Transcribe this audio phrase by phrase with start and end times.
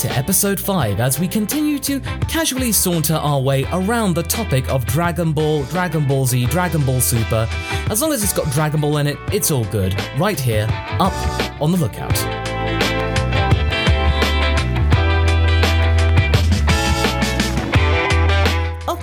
[0.00, 4.86] to episode 5 as we continue to casually saunter our way around the topic of
[4.86, 7.46] Dragon Ball, Dragon Ball Z, Dragon Ball Super.
[7.90, 9.94] As long as it's got Dragon Ball in it, it's all good.
[10.18, 10.66] Right here,
[11.00, 11.12] up
[11.60, 12.39] on the lookout.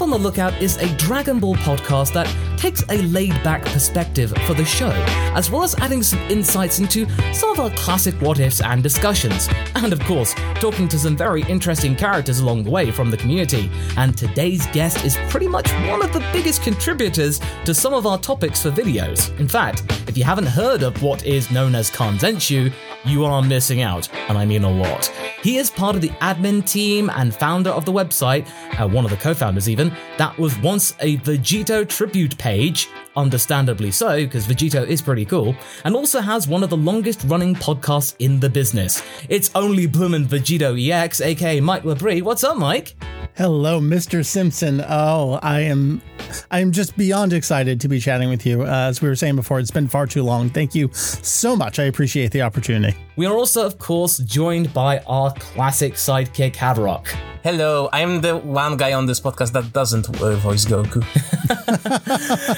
[0.07, 4.53] On the Lookout is a Dragon Ball podcast that takes a laid back perspective for
[4.53, 4.89] the show,
[5.35, 9.49] as well as adding some insights into some of our classic what ifs and discussions.
[9.75, 13.69] And of course, talking to some very interesting characters along the way from the community.
[13.97, 18.17] And today's guest is pretty much one of the biggest contributors to some of our
[18.17, 19.37] topics for videos.
[19.41, 22.71] In fact, if you haven't heard of what is known as Kanzenshuu,
[23.07, 25.07] you are missing out, and I mean a lot.
[25.41, 28.47] He is part of the admin team and founder of the website,
[28.79, 33.91] uh, one of the co founders even, that was once a Vegito tribute page, understandably
[33.91, 35.55] so, because Vegito is pretty cool,
[35.85, 39.01] and also has one of the longest running podcasts in the business.
[39.29, 42.21] It's only Bloomin' VegettoEX, aka Mike LaBrie.
[42.21, 42.95] What's up, Mike?
[43.37, 44.25] Hello, Mr.
[44.25, 44.83] Simpson.
[44.89, 46.01] Oh, I am
[46.49, 48.63] I am just beyond excited to be chatting with you.
[48.63, 50.49] Uh, as we were saying before, it's been far too long.
[50.49, 51.77] Thank you so much.
[51.77, 52.97] I appreciate the opportunity.
[53.15, 57.15] We are also, of course, joined by our classic sidekick, Haverock.
[57.47, 61.01] Hello, I'm the one guy on this podcast that doesn't uh, voice Goku.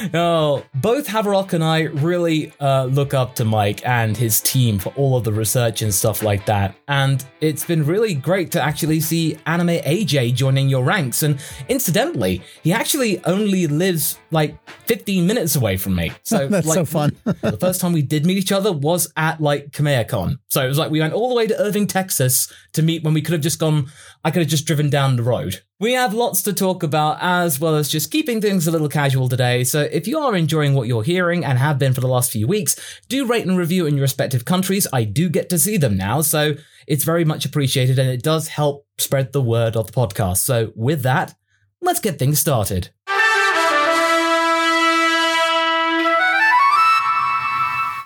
[0.15, 4.91] oh, both Haverock and I really uh, look up to Mike and his team for
[4.95, 6.75] all of the research and stuff like that.
[6.87, 11.21] And it's been really great to actually see Anime AJ joining your ranks.
[11.21, 16.11] And incidentally, he actually only lives like 15 minutes away from me.
[16.23, 17.15] So that's like, so fun.
[17.23, 20.39] the first time we did meet each other was at like KamehaCon.
[20.49, 23.13] So it was like we went all the way to Irving, Texas to meet when
[23.13, 23.87] we could have just gone,
[24.23, 25.61] I could have just driven down the road.
[25.79, 29.29] We have lots to talk about as well as just keeping things a little casual
[29.29, 29.63] today.
[29.63, 32.47] So if you are enjoying what you're hearing and have been for the last few
[32.47, 32.75] weeks,
[33.07, 34.87] do rate and review in your respective countries.
[34.91, 36.21] I do get to see them now.
[36.21, 40.37] So it's very much appreciated and it does help spread the word of the podcast.
[40.37, 41.35] So with that,
[41.81, 42.89] let's get things started.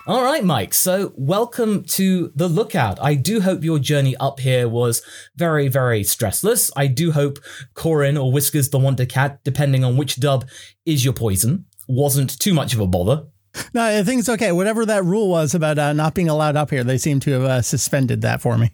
[0.06, 0.74] All right, Mike.
[0.74, 2.98] So, welcome to the lookout.
[3.00, 5.00] I do hope your journey up here was
[5.34, 6.70] very, very stressless.
[6.76, 7.38] I do hope
[7.72, 10.46] Korin or Whiskers the Wonder Cat, depending on which dub
[10.84, 13.24] is your poison, wasn't too much of a bother.
[13.72, 14.52] No, I think it's okay.
[14.52, 17.42] Whatever that rule was about uh, not being allowed up here, they seem to have
[17.42, 18.72] uh, suspended that for me.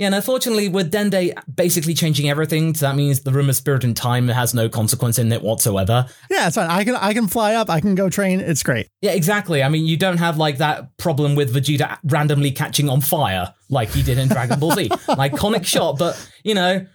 [0.00, 3.84] Yeah, and unfortunately, with Dende basically changing everything, so that means the room of spirit
[3.84, 6.06] and time has no consequence in it whatsoever.
[6.30, 6.70] Yeah, it's fine.
[6.70, 7.68] I can I can fly up.
[7.68, 8.40] I can go train.
[8.40, 8.88] It's great.
[9.02, 9.62] Yeah, exactly.
[9.62, 13.90] I mean, you don't have like that problem with Vegeta randomly catching on fire like
[13.90, 14.88] he did in Dragon Ball Z.
[14.90, 16.86] An iconic shot, but you know,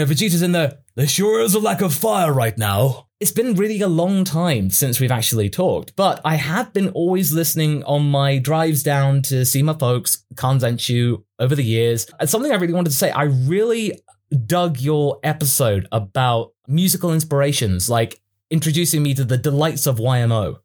[0.00, 0.78] know, Vegeta's in there.
[0.94, 3.06] There sure is a lack of fire right now.
[3.18, 7.32] It's been really a long time since we've actually talked, but I have been always
[7.32, 12.06] listening on my drives down to see my folks, Kanzenshuu, over the years.
[12.20, 13.98] And something I really wanted to say, I really
[14.44, 18.20] dug your episode about musical inspirations, like
[18.50, 20.58] introducing me to the delights of YMO.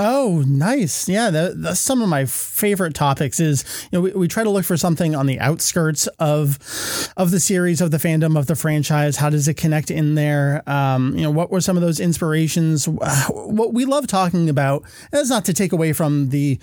[0.00, 1.08] Oh, nice.
[1.08, 4.50] Yeah, that, that's some of my favorite topics is, you know, we, we try to
[4.50, 6.58] look for something on the outskirts of
[7.16, 9.16] of the series, of the fandom, of the franchise.
[9.16, 10.62] How does it connect in there?
[10.70, 12.88] Um, you know, what were some of those inspirations?
[13.48, 16.58] What we love talking about, that's not to take away from the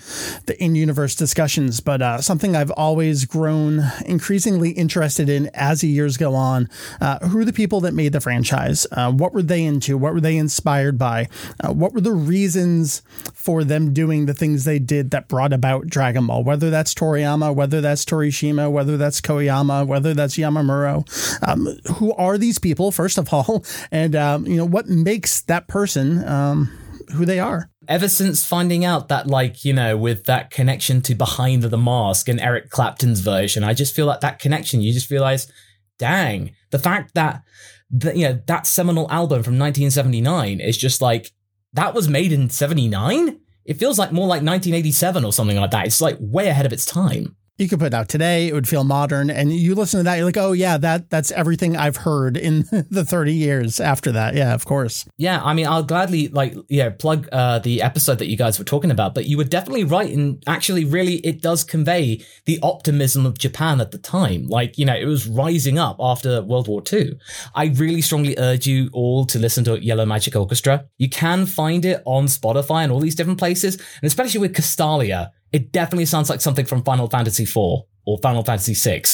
[0.46, 6.16] the in-universe discussions, but uh, something I've always grown increasingly interested in as the years
[6.16, 6.70] go on.
[7.00, 8.86] Uh, who are the people that made the franchise?
[8.92, 9.98] Uh, what were they into?
[9.98, 11.28] What were they inspired by?
[11.60, 13.02] Uh, what were the reasons
[13.34, 17.54] for them doing the things they did that brought about Dragon Ball, whether that's Toriyama,
[17.54, 21.04] whether that's Torishima, whether that's Koyama, whether that's Yamamuro.
[21.46, 23.64] Um, who are these people, first of all?
[23.92, 26.66] And, um, you know, what makes that person um,
[27.14, 27.70] who they are?
[27.88, 32.28] Ever since finding out that, like, you know, with that connection to Behind the Mask
[32.28, 35.50] and Eric Clapton's version, I just feel like that connection, you just realize,
[35.98, 37.42] dang, the fact that,
[37.90, 41.32] the, you know, that seminal album from 1979 is just like,
[41.76, 43.40] that was made in 79?
[43.64, 45.86] It feels like more like 1987 or something like that.
[45.86, 48.68] It's like way ahead of its time you could put it out today it would
[48.68, 51.96] feel modern and you listen to that you're like oh yeah that that's everything i've
[51.96, 54.34] heard in the 30 years after that.
[54.34, 55.06] Yeah of course.
[55.16, 58.64] Yeah i mean i'll gladly like yeah plug uh, the episode that you guys were
[58.64, 63.26] talking about but you were definitely right and actually really it does convey the optimism
[63.26, 64.46] of japan at the time.
[64.46, 67.18] Like you know it was rising up after world war ii
[67.54, 70.86] i really strongly urge you all to listen to yellow magic orchestra.
[70.98, 75.30] You can find it on spotify and all these different places and especially with castalia
[75.56, 77.56] it definitely sounds like something from Final Fantasy IV
[78.04, 79.04] or Final Fantasy VI.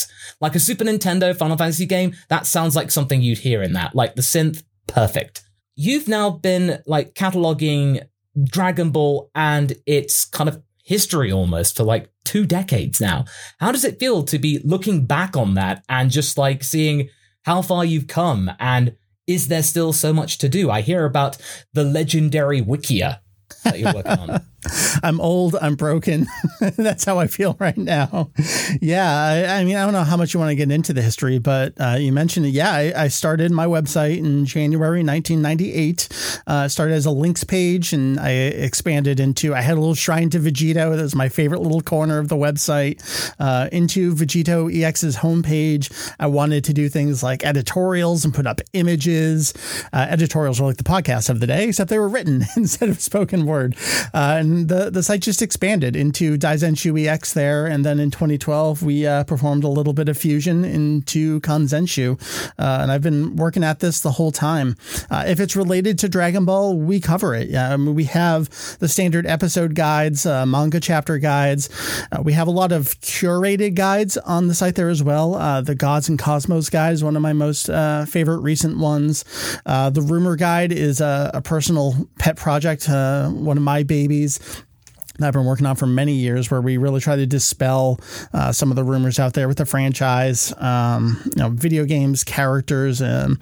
[0.41, 3.95] Like a Super Nintendo Final Fantasy game, that sounds like something you'd hear in that.
[3.95, 5.45] Like the synth, perfect.
[5.77, 8.03] You've now been like cataloging
[8.43, 13.25] Dragon Ball and its kind of history almost for like two decades now.
[13.61, 17.09] How does it feel to be looking back on that and just like seeing
[17.45, 18.97] how far you've come and
[19.29, 20.73] is there still so much to do?
[20.73, 21.37] I hear about
[21.73, 23.21] the legendary Wikia
[23.63, 24.45] that you're working on.
[25.03, 25.57] I'm old.
[25.61, 26.27] I'm broken.
[26.61, 28.31] That's how I feel right now.
[28.81, 29.11] Yeah.
[29.11, 31.39] I, I, mean, I don't know how much you want to get into the history,
[31.39, 32.51] but uh, you mentioned it.
[32.51, 32.73] Yeah.
[32.73, 36.43] I, I, started my website in January 1998.
[36.47, 40.31] Uh, started as a links page and I expanded into, I had a little shrine
[40.31, 40.97] to Vegito.
[40.97, 43.03] That was my favorite little corner of the website.
[43.39, 45.93] Uh, into VegettoEX's homepage.
[46.19, 49.55] I wanted to do things like editorials and put up images.
[49.93, 53.01] Uh, editorials were like the podcast of the day, except they were written instead of
[53.01, 53.77] spoken word.
[54.15, 57.67] Uh, and the, the site just expanded into Daizenshuu EX there.
[57.67, 62.21] And then in 2012, we uh, performed a little bit of fusion into Kanzenshuu.
[62.59, 64.77] Uh, and I've been working at this the whole time.
[65.11, 67.51] Uh, if it's related to Dragon Ball, we cover it.
[67.51, 71.71] Mean, we have the standard episode guides, uh, manga chapter guides.
[72.13, 75.35] Uh, we have a lot of curated guides on the site there as well.
[75.35, 77.67] Uh, the Gods and Cosmos guide is one of my most
[78.11, 79.25] favorite recent ones.
[79.65, 84.42] the Rumor Guide is a, a personal pet project, one of my babies
[85.23, 88.01] that I've been working on for many years, where we really try to dispel
[88.33, 92.25] uh, some of the rumors out there with the franchise, um, you know, video games,
[92.25, 93.01] characters.
[93.01, 93.39] Um,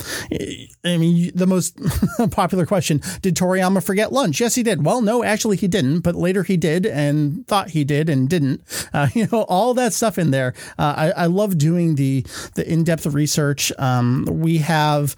[0.85, 1.79] I mean, the most
[2.31, 4.41] popular question: Did Toriyama forget lunch?
[4.41, 4.85] Yes, he did.
[4.85, 6.00] Well, no, actually, he didn't.
[6.00, 8.62] But later, he did, and thought he did, and didn't.
[8.93, 10.55] Uh, you know, all that stuff in there.
[10.79, 12.25] Uh, I, I, love doing the
[12.55, 13.73] the in depth research.
[13.79, 15.17] Um, we have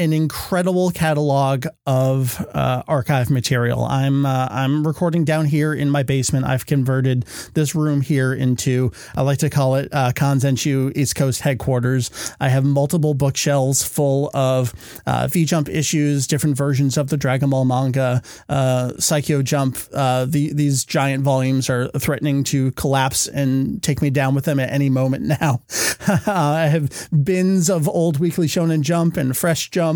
[0.00, 3.84] an incredible catalog of uh, archive material.
[3.84, 6.46] I'm uh, I'm recording down here in my basement.
[6.46, 11.42] I've converted this room here into I like to call it uh, Kanzenshuu East Coast
[11.42, 12.34] headquarters.
[12.40, 14.72] I have multiple bookshelves full of
[15.04, 19.76] uh, V Jump issues, different versions of the Dragon Ball manga, uh, Saikyo Jump.
[19.92, 24.58] Uh, the, these giant volumes are threatening to collapse and take me down with them
[24.58, 25.60] at any moment now.
[26.26, 29.89] I have bins of old Weekly Shonen Jump and Fresh Jump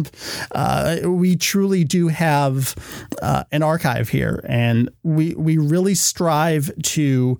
[0.52, 2.74] uh, we truly do have
[3.22, 7.38] uh, an archive here, and we we really strive to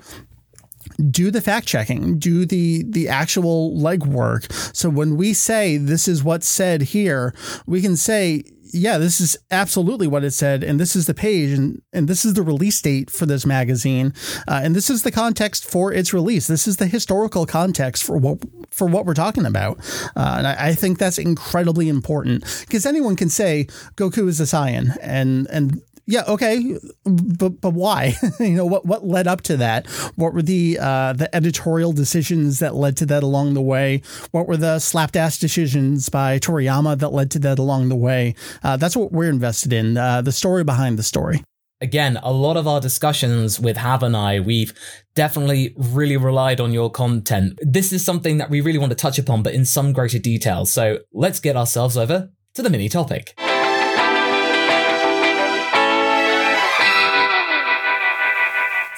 [1.10, 4.50] do the fact checking, do the the actual legwork.
[4.74, 7.34] So when we say this is what's said here,
[7.66, 11.56] we can say yeah, this is absolutely what it said, and this is the page,
[11.56, 14.12] and, and this is the release date for this magazine,
[14.48, 16.48] uh, and this is the context for its release.
[16.48, 18.38] This is the historical context for what
[18.70, 19.78] for what we're talking about,
[20.16, 24.44] uh, and I, I, think that's incredibly important because anyone can say Goku is a
[24.44, 28.14] Saiyan, and and yeah, okay, but but why?
[28.40, 29.86] you know what what led up to that?
[30.16, 34.02] What were the uh, the editorial decisions that led to that along the way?
[34.30, 38.34] What were the slapdash decisions by Toriyama that led to that along the way?
[38.62, 39.96] Uh, that's what we're invested in.
[39.96, 41.42] Uh, the story behind the story.
[41.80, 44.72] Again, a lot of our discussions with Hav and I, we've
[45.14, 47.58] definitely really relied on your content.
[47.60, 50.66] This is something that we really want to touch upon, but in some greater detail.
[50.66, 53.34] So let's get ourselves over to the mini topic.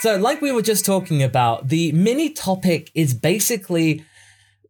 [0.07, 4.05] So, like we were just talking about, the mini topic is basically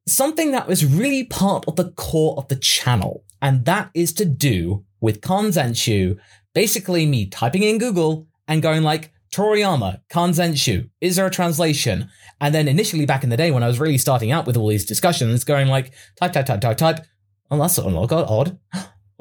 [0.09, 4.25] something that was really part of the core of the channel, and that is to
[4.25, 6.19] do with Kanzenshuu.
[6.55, 12.09] Basically, me typing in Google and going like, Toriyama, Kanzenshuu, is there a translation?
[12.41, 14.69] And then initially back in the day when I was really starting out with all
[14.69, 17.01] these discussions, going like, type, type, type, type, type.
[17.51, 18.59] Oh, that's oh, God, odd.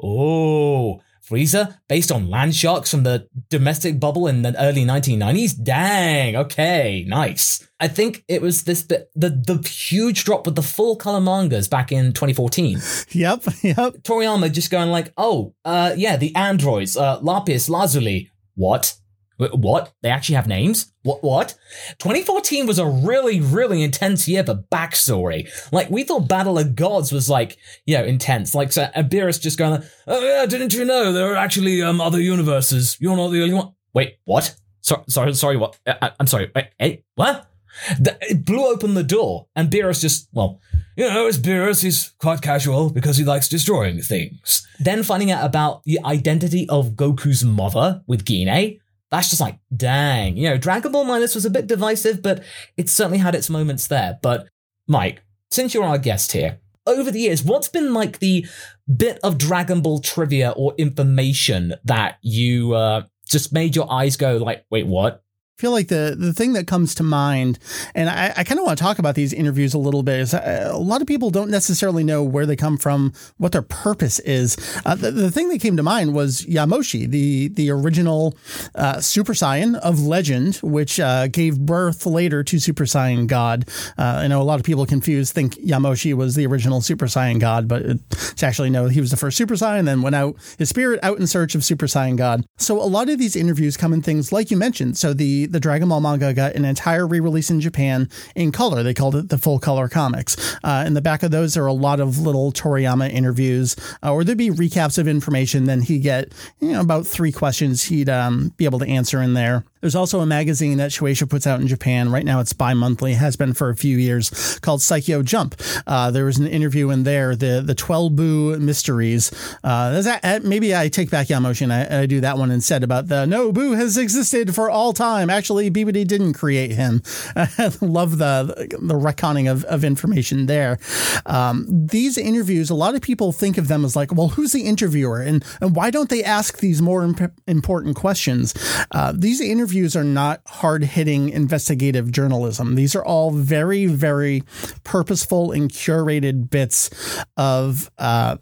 [0.02, 5.62] Oh, Frieza based on land sharks from the domestic bubble in the early 1990s?
[5.62, 7.66] Dang, okay, nice.
[7.80, 11.68] I think it was this bit, the, the huge drop with the full color mangas
[11.68, 12.78] back in 2014.
[13.10, 13.94] Yep, yep.
[14.02, 18.30] Toriyama just going like, oh, uh, yeah, the androids, uh, Lapis, Lazuli.
[18.54, 18.94] What?
[19.38, 19.92] What?
[20.02, 20.92] They actually have names?
[21.02, 21.22] What?
[21.22, 21.54] What?
[21.98, 25.48] 2014 was a really, really intense year for backstory.
[25.72, 28.54] Like, we thought Battle of Gods was like, you know, intense.
[28.54, 32.20] Like, so Beerus just going, oh yeah, didn't you know there are actually um other
[32.20, 32.96] universes?
[33.00, 33.72] You're not the only one.
[33.92, 34.54] Wait, what?
[34.80, 35.78] Sorry, sorry, sorry, what?
[35.86, 36.50] I, uh, uh, I'm sorry.
[36.54, 37.50] Wait, hey, what?
[37.88, 40.60] It blew open the door, and Beerus just, well,
[40.96, 44.66] you know, it's Beerus, he's quite casual because he likes destroying things.
[44.80, 50.36] Then finding out about the identity of Goku's mother with Gine, that's just like, dang.
[50.36, 52.42] You know, Dragon Ball Minus was a bit divisive, but
[52.76, 54.18] it certainly had its moments there.
[54.22, 54.48] But,
[54.88, 58.46] Mike, since you're our guest here, over the years, what's been like the
[58.94, 64.36] bit of Dragon Ball trivia or information that you uh, just made your eyes go
[64.36, 65.22] like, wait, what?
[65.56, 67.58] Feel like the the thing that comes to mind,
[67.94, 70.34] and I, I kind of want to talk about these interviews a little bit, is
[70.34, 74.18] uh, a lot of people don't necessarily know where they come from, what their purpose
[74.20, 74.56] is.
[74.84, 78.36] Uh, the, the, thing that came to mind was Yamoshi, the the original
[78.74, 83.68] uh, Super Saiyan of legend, which uh, gave birth later to Super Saiyan God.
[83.98, 87.40] Uh, I know a lot of people confused, think Yamoshi was the original Super Saiyan
[87.40, 90.68] God, but it's actually no, he was the first Super Saiyan, then went out his
[90.68, 92.44] spirit out in search of Super Saiyan God.
[92.58, 94.98] So a lot of these interviews come in things like you mentioned.
[94.98, 98.82] So the the Dragon Ball manga got an entire re-release in Japan in color.
[98.82, 100.56] They called it the full color comics.
[100.62, 104.24] Uh, in the back of those, are a lot of little Toriyama interviews, uh, or
[104.24, 105.64] there'd be recaps of information.
[105.64, 109.34] Then he'd get you know about three questions he'd um, be able to answer in
[109.34, 109.64] there.
[109.80, 112.10] There's also a magazine that Shueisha puts out in Japan.
[112.10, 115.54] Right now, it's bi-monthly, has been for a few years, called Saikyo Jump.
[115.86, 119.30] Uh, there was an interview in there, the the 12 Boo mysteries.
[119.62, 123.08] Uh, that, maybe I take back Yamoshi and I, I, do that one instead about
[123.08, 125.28] the no Boo has existed for all time.
[125.28, 127.02] Actually, Bibidi didn't create him.
[127.36, 127.48] I
[127.80, 130.78] love the the retconning of, of information there.
[131.26, 134.62] Um, these interviews, a lot of people think of them as like, well, who's the
[134.62, 138.54] interviewer and and why don't they ask these more imp- important questions?
[138.90, 142.76] Uh, these interviews interviews are not hard hitting investigative journalism.
[142.76, 144.44] These are all very, very
[144.84, 146.88] purposeful and curated bits
[147.36, 148.36] of uh,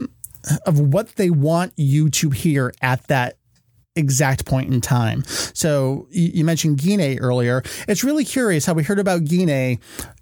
[0.67, 3.39] of what they want you to hear at that
[3.97, 5.25] exact point in time.
[5.55, 7.63] So you mentioned Gine earlier.
[7.89, 9.79] It's really curious how we heard about Gine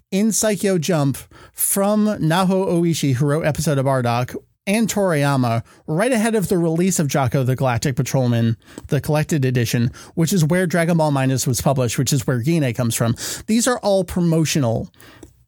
[0.09, 1.17] in Saikyo Jump
[1.51, 6.99] from Naho Oishi, who wrote episode of Bardock, and Toriyama right ahead of the release
[6.99, 11.61] of Jaco the Galactic Patrolman, the collected edition, which is where Dragon Ball Minus was
[11.61, 13.15] published, which is where Gine comes from.
[13.47, 14.91] These are all promotional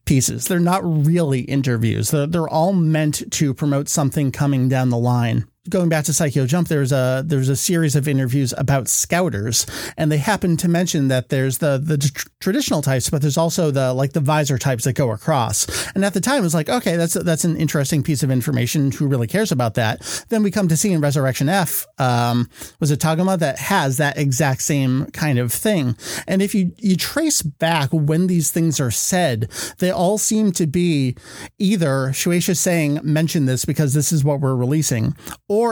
[0.04, 0.46] pieces.
[0.46, 2.10] They're not really interviews.
[2.10, 6.46] They're, they're all meant to promote something coming down the line going back to Saikyo
[6.46, 11.08] Jump, there's a there's a series of interviews about scouters, and they happen to mention
[11.08, 14.84] that there's the the tr- traditional types, but there's also the like the visor types
[14.84, 15.66] that go across.
[15.94, 18.90] And at the time, it was like, okay, that's that's an interesting piece of information.
[18.92, 20.24] Who really cares about that?
[20.28, 22.48] Then we come to see in Resurrection F, um,
[22.80, 25.96] was it Tagoma that has that exact same kind of thing.
[26.26, 30.66] And if you you trace back when these things are said, they all seem to
[30.66, 31.16] be
[31.58, 35.16] either Shueisha saying mention this because this is what we're releasing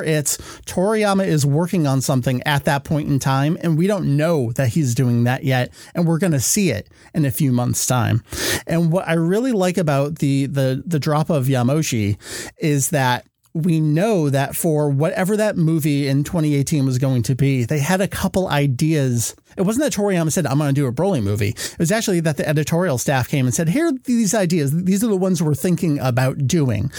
[0.03, 4.53] it's Toriyama is working on something at that point in time, and we don't know
[4.53, 7.87] that he's doing that yet, and we're going to see it in a few months'
[7.87, 8.23] time.
[8.67, 12.17] And what I really like about the the the drop of Yamoshi
[12.59, 17.65] is that we know that for whatever that movie in 2018 was going to be,
[17.65, 19.37] they had a couple ideas.
[19.57, 21.51] It wasn't that Toriyama said, I'm going to do a Broly movie.
[21.51, 24.85] It was actually that the editorial staff came and said, here are these ideas.
[24.85, 26.91] These are the ones we're thinking about doing.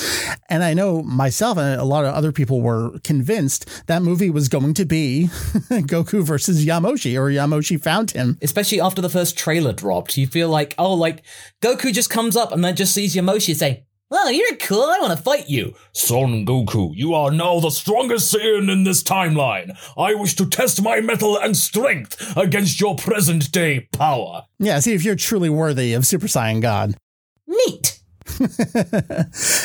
[0.50, 4.48] And I know myself and a lot of other people were convinced that movie was
[4.48, 5.26] going to be
[5.70, 8.38] Goku versus Yamoshi or Yamoshi found him.
[8.42, 11.26] Especially after the first trailer dropped, you feel like, oh, like
[11.62, 14.84] Goku just comes up and then just sees Yamoshi say, Oh, you're cool.
[14.84, 15.74] I want to fight you.
[15.94, 19.76] Son Goku, you are now the strongest Saiyan in this timeline.
[19.98, 24.46] I wish to test my mettle and strength against your present day power.
[24.60, 26.96] Yeah, see if you're truly worthy of Super Saiyan God.
[27.48, 28.00] Neat.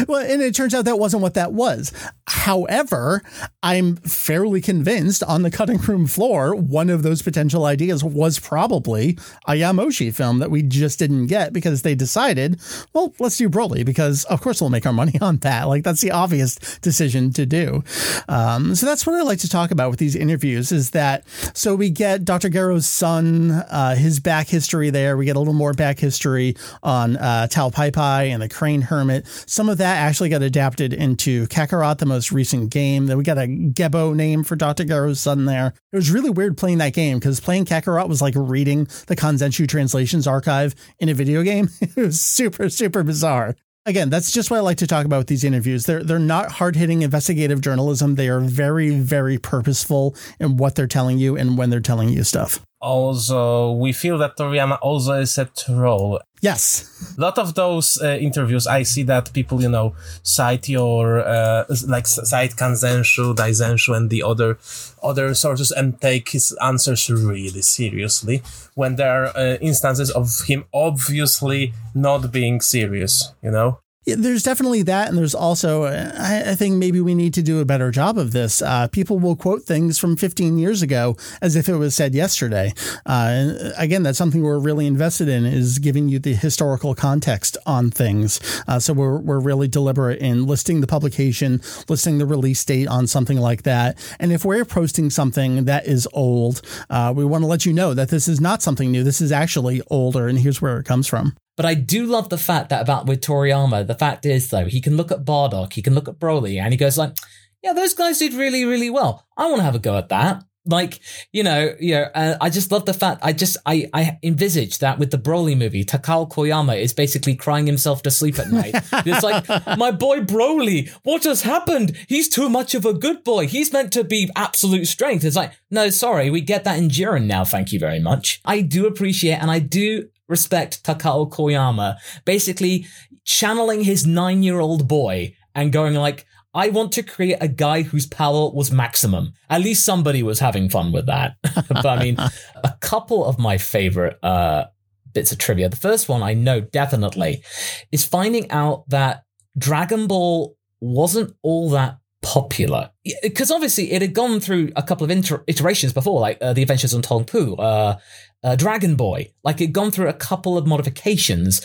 [0.08, 1.92] well, and it turns out that wasn't what that was.
[2.28, 3.22] However,
[3.62, 9.18] I'm fairly convinced on the cutting room floor, one of those potential ideas was probably
[9.46, 12.60] a Yamoshi film that we just didn't get because they decided,
[12.92, 15.64] well, let's do Broly because, of course, we'll make our money on that.
[15.64, 17.82] Like, that's the obvious decision to do.
[18.28, 21.24] Um, so that's what I like to talk about with these interviews is that
[21.54, 22.48] so we get Dr.
[22.48, 25.16] Gero's son, uh, his back history there.
[25.16, 28.82] We get a little more back history on uh, Tao Pai Pai and the Crane
[28.82, 29.26] Hermit.
[29.46, 33.06] Some of that actually got adapted into Kakarot, the most recent game.
[33.06, 34.84] Then we got a Gevo name for Dr.
[34.84, 35.74] Gero's son there.
[35.92, 39.68] It was really weird playing that game because playing Kakarot was like reading the Kanzenshuu
[39.68, 41.68] translations archive in a video game.
[41.80, 43.56] it was super, super bizarre.
[43.86, 45.86] Again, that's just what I like to talk about with these interviews.
[45.86, 48.14] They're they're not hard hitting investigative journalism.
[48.14, 52.22] They are very, very purposeful in what they're telling you and when they're telling you
[52.22, 56.20] stuff also we feel that Toriyama also is a troll.
[56.40, 57.14] Yes.
[57.18, 61.64] A lot of those uh, interviews, I see that people, you know, cite your, uh,
[61.86, 64.58] like cite Kanzenshuu, Daizenshuu, and the other,
[65.02, 68.42] other sources and take his answers really seriously
[68.74, 73.80] when there are uh, instances of him obviously not being serious, you know?
[74.06, 77.60] Yeah, there's definitely that, and there's also I, I, think maybe we need to do
[77.60, 78.62] a better job of this.
[78.62, 82.72] Uh, people will quote things from 15 years ago as if it was said yesterday.
[83.04, 87.58] Uh, and again, that's something we're really invested in is giving you the historical context
[87.66, 88.40] on things.
[88.66, 93.06] Uh, so we're we're really deliberate in listing the publication, listing the release date on
[93.06, 93.98] something like that.
[94.18, 97.92] And if we're posting something that is old, uh, we want to let you know
[97.92, 99.04] that this is not something new.
[99.04, 101.36] This is actually older, and here's where it comes from.
[101.60, 104.80] But I do love the fact that about with Toriyama, the fact is though, he
[104.80, 107.14] can look at Bardock, he can look at Broly, and he goes like,
[107.62, 109.26] yeah, those guys did really, really well.
[109.36, 110.42] I want to have a go at that.
[110.64, 111.00] Like,
[111.32, 114.78] you know, you know, uh, I just love the fact, I just, I, I envisage
[114.78, 118.74] that with the Broly movie, Takao Koyama is basically crying himself to sleep at night.
[119.04, 121.94] it's like, my boy Broly, what has happened?
[122.08, 123.48] He's too much of a good boy.
[123.48, 125.26] He's meant to be absolute strength.
[125.26, 127.44] It's like, no, sorry, we get that in Jiren now.
[127.44, 128.40] Thank you very much.
[128.46, 132.86] I do appreciate and I do respect Takao Koyama, basically
[133.24, 137.82] channeling his nine year old boy and going like, I want to create a guy
[137.82, 139.34] whose power was maximum.
[139.48, 141.36] At least somebody was having fun with that.
[141.68, 144.64] but I mean, a couple of my favorite uh,
[145.12, 145.68] bits of trivia.
[145.68, 147.44] The first one I know definitely
[147.92, 149.22] is finding out that
[149.56, 151.99] Dragon Ball wasn't all that
[152.30, 152.88] popular
[153.24, 156.62] because obviously it had gone through a couple of inter- iterations before, like uh, the
[156.62, 157.96] Adventures on Tongpoo, uh,
[158.44, 159.32] uh, Dragon Boy.
[159.42, 161.60] Like it gone through a couple of modifications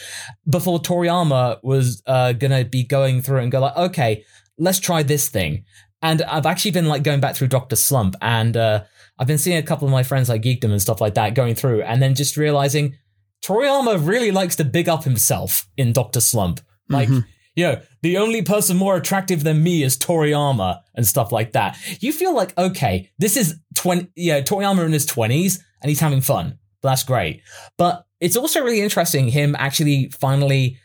[0.50, 4.24] before Toriyama was uh, gonna be going through and go like, okay,
[4.57, 5.65] let's try this thing.
[6.01, 8.86] And I've actually been like going back through Doctor Slump, and uh,
[9.19, 11.53] I've been seeing a couple of my friends like Geekdom and stuff like that going
[11.53, 12.98] through, and then just realizing
[13.43, 16.60] Toriyama really likes to big up himself in Doctor Slump.
[16.89, 17.29] Like, mm-hmm.
[17.55, 21.77] You know, the only person more attractive than me is Toriyama and stuff like that.
[22.01, 26.21] You feel like, okay, this is 20, yeah, Toriyama in his 20s and he's having
[26.21, 26.59] fun.
[26.83, 27.41] That's great.
[27.77, 30.77] But it's also really interesting him actually finally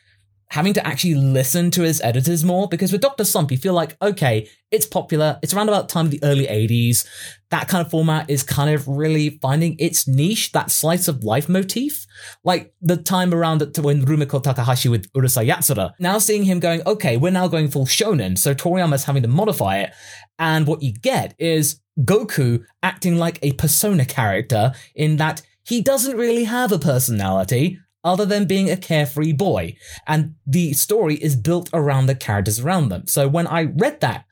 [0.50, 3.25] having to actually listen to his editors more because with Dr.
[3.25, 5.38] Slump, you feel like, okay, it's popular.
[5.42, 7.07] It's around about the time of the early 80s.
[7.50, 11.49] That kind of format is kind of really finding its niche, that slice of life
[11.49, 12.04] motif.
[12.42, 15.92] Like the time around to when Rumiko Takahashi with Urusei Yatsura.
[16.00, 18.37] Now seeing him going, okay, we're now going full shonen.
[18.37, 19.92] So Toriyama's having to modify it.
[20.38, 26.17] And what you get is Goku acting like a persona character in that he doesn't
[26.17, 29.76] really have a personality other than being a carefree boy.
[30.06, 33.06] And the story is built around the characters around them.
[33.06, 34.25] So when I read that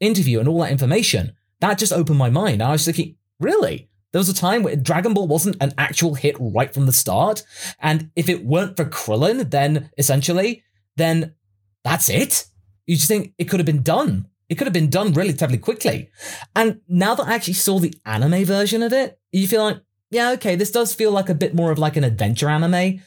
[0.00, 2.62] interview and all that information, that just opened my mind.
[2.62, 3.88] I was thinking, really?
[4.12, 7.42] There was a time where Dragon Ball wasn't an actual hit right from the start.
[7.80, 10.62] And if it weren't for Krillin, then essentially,
[10.96, 11.34] then
[11.82, 12.46] that's it.
[12.86, 14.28] You just think it could have been done.
[14.48, 16.10] It could have been done relatively quickly.
[16.54, 20.32] And now that I actually saw the anime version of it, you feel like, yeah,
[20.32, 23.00] okay, this does feel like a bit more of like an adventure anime.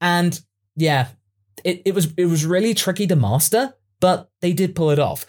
[0.00, 0.40] And
[0.76, 1.08] yeah,
[1.64, 5.26] it, it was it was really tricky to master, but they did pull it off.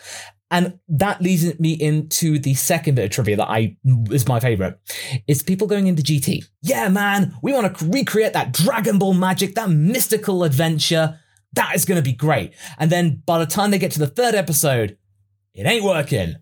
[0.52, 3.78] And that leads me into the second bit of trivia that I
[4.12, 4.80] is my favorite.
[5.28, 6.46] Is people going into GT.
[6.62, 11.20] Yeah, man, we want to recreate that Dragon Ball magic, that mystical adventure.
[11.54, 12.54] That is going to be great.
[12.78, 14.98] And then by the time they get to the third episode,
[15.54, 16.36] it ain't working.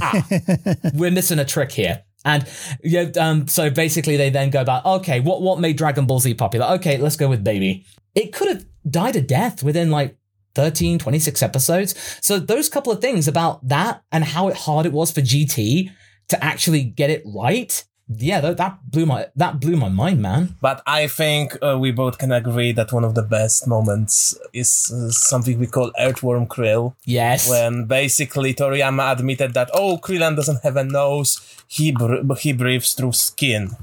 [0.00, 0.26] Ah,
[0.94, 2.04] we're missing a trick here.
[2.24, 2.46] And
[2.82, 6.34] yeah, um, so basically they then go about, okay, what, what made Dragon Ball Z
[6.34, 6.66] popular?
[6.74, 7.86] Okay, let's go with Baby.
[8.14, 10.16] It could have died a death within like
[10.54, 12.18] 13, 26 episodes.
[12.20, 15.90] So those couple of things about that and how hard it was for GT
[16.28, 17.84] to actually get it right
[18.18, 20.56] yeah, that, that blew my that blew my mind, man.
[20.60, 24.90] But I think uh, we both can agree that one of the best moments is
[24.92, 26.94] uh, something we call Earthworm Krill.
[27.04, 32.52] Yes, when basically Toriyama admitted that oh, Krillin doesn't have a nose; he br- he
[32.52, 33.76] breathes through skin.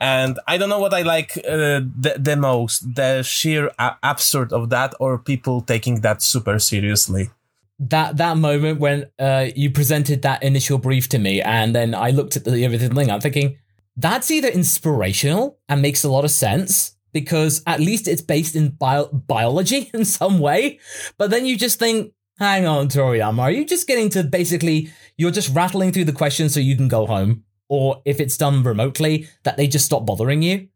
[0.00, 4.70] And I don't know what I like uh, the, the most: the sheer absurd of
[4.70, 7.30] that, or people taking that super seriously
[7.78, 12.10] that that moment when uh, you presented that initial brief to me, and then I
[12.10, 13.10] looked at the everything thing.
[13.10, 13.58] I'm thinking,
[13.96, 18.70] that's either inspirational and makes a lot of sense because at least it's based in
[18.70, 20.78] bio- biology in some way.
[21.16, 25.30] But then you just think, hang on, Toriyama, are you just getting to basically, you're
[25.30, 27.44] just rattling through the questions so you can go home?
[27.68, 30.68] Or if it's done remotely, that they just stop bothering you?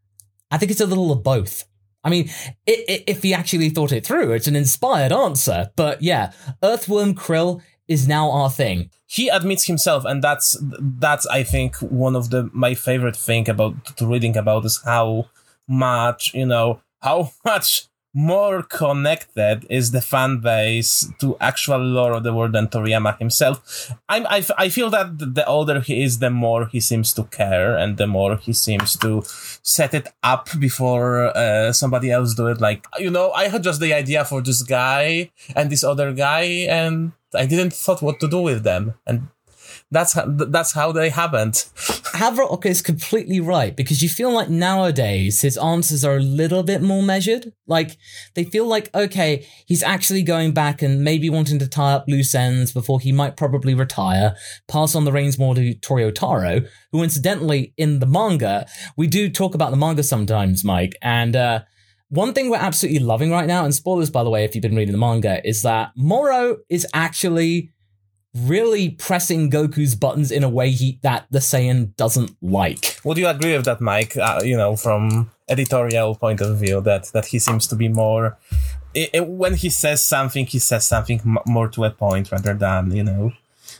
[0.51, 1.65] I think it's a little of both.
[2.03, 2.31] I mean,
[2.67, 5.71] it, it, if he actually thought it through, it's an inspired answer.
[5.77, 8.89] But yeah, Earthworm Krill is now our thing.
[9.07, 13.75] He admits himself, and that's that's I think one of the my favorite thing about
[14.01, 15.29] reading about is how
[15.69, 22.25] much you know how much more connected is the fan base to actual lore of
[22.25, 23.93] the world than Toriyama himself.
[24.09, 27.77] I'm, I, I feel that the older he is, the more he seems to care
[27.77, 29.23] and the more he seems to
[29.63, 32.61] set it up before uh, somebody else do it.
[32.61, 36.67] Like, you know, I had just the idea for this guy and this other guy
[36.69, 38.95] and I didn't thought what to do with them.
[39.07, 39.29] And
[39.91, 41.55] that's how, that's how they happened.
[42.15, 46.83] Haverock is completely right because you feel like nowadays his answers are a little bit
[46.83, 47.53] more measured.
[47.67, 47.97] Like
[48.35, 52.35] they feel like, okay, he's actually going back and maybe wanting to tie up loose
[52.35, 54.37] ends before he might probably retire,
[54.69, 58.67] pass on the reins more to Toyotaro, who incidentally in the manga,
[58.97, 61.61] we do talk about the manga sometimes, Mike, and, uh,
[62.11, 64.77] one thing we're absolutely loving right now, and spoilers by the way, if you've been
[64.77, 67.73] reading the manga, is that Moro is actually
[68.35, 72.99] really pressing Goku's buttons in a way he that the Saiyan doesn't like.
[73.05, 74.17] Would you agree with that, Mike?
[74.17, 78.37] Uh, you know, from editorial point of view, that that he seems to be more.
[78.93, 82.55] It, it, when he says something, he says something m- more to a point rather
[82.55, 83.33] than you know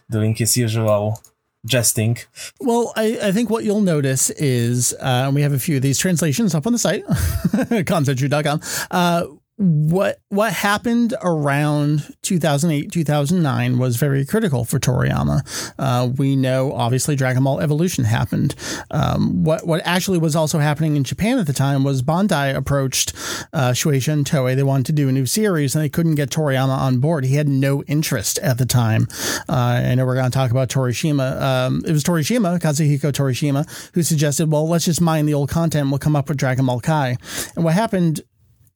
[0.09, 1.21] doing his usual
[1.65, 2.19] jesting.
[2.61, 5.83] Well, I, I think what you'll notice is, uh, and we have a few of
[5.83, 8.61] these translations up on the site, kanzenshuu.com.
[8.91, 9.27] Uh,
[9.61, 15.73] what what happened around 2008 2009 was very critical for Toriyama.
[15.79, 18.55] Uh, we know obviously Dragon Ball Evolution happened.
[18.91, 23.13] Um, what what actually was also happening in Japan at the time was Bandai approached
[23.53, 24.57] uh, Shueisha and Toei.
[24.57, 27.27] They wanted to do a new series and they couldn't get Toriyama on board.
[27.27, 29.09] He had no interest at the time.
[29.47, 31.39] Uh, I know we're going to talk about Torishima.
[31.39, 35.91] Um, it was Torishima Kazuhiko Torishima who suggested, well, let's just mine the old content.
[35.91, 37.19] We'll come up with Dragon Ball Kai.
[37.57, 38.23] And what happened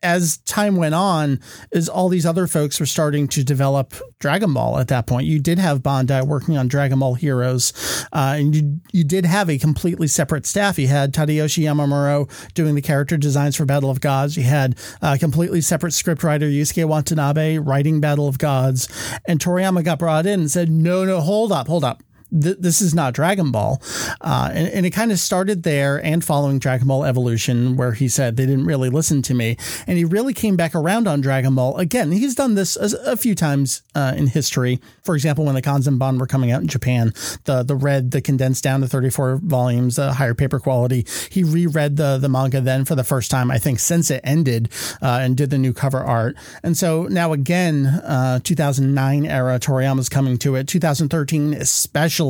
[0.04, 1.40] as time went on,
[1.72, 5.26] is all these other folks were starting to develop Dragon Ball at that point.
[5.26, 7.72] You did have Bandai working on Dragon Ball Heroes,
[8.12, 10.78] uh, and you you did have a completely separate staff.
[10.78, 14.36] You had Tadayoshi Yamamuro doing the character designs for Battle of Gods.
[14.36, 18.88] You had a completely separate scriptwriter Yusuke Watanabe writing Battle of Gods,
[19.26, 22.02] and Toriyama got brought in and said, "No, no, hold up, hold up."
[22.40, 23.80] Th- this is not Dragon Ball.
[24.20, 28.08] Uh, and, and, it kind of started there and following Dragon Ball Evolution, where he
[28.08, 29.56] said they didn't really listen to me.
[29.86, 31.76] And he really came back around on Dragon Ball.
[31.78, 34.80] Again, he's done this a, a few times uh, in history.
[35.02, 37.12] For example, when the Kanzenban were coming out in Japan,
[37.44, 41.96] the, the red, the condensed down to 34 volumes, the higher paper quality, he reread
[41.96, 44.70] the, the manga then for the first time, I think, since it ended
[45.00, 46.36] uh, and did the new cover art.
[46.62, 50.68] And so now again, uh, 2009 era, Toriyama's coming to it.
[50.68, 52.23] 2013, especially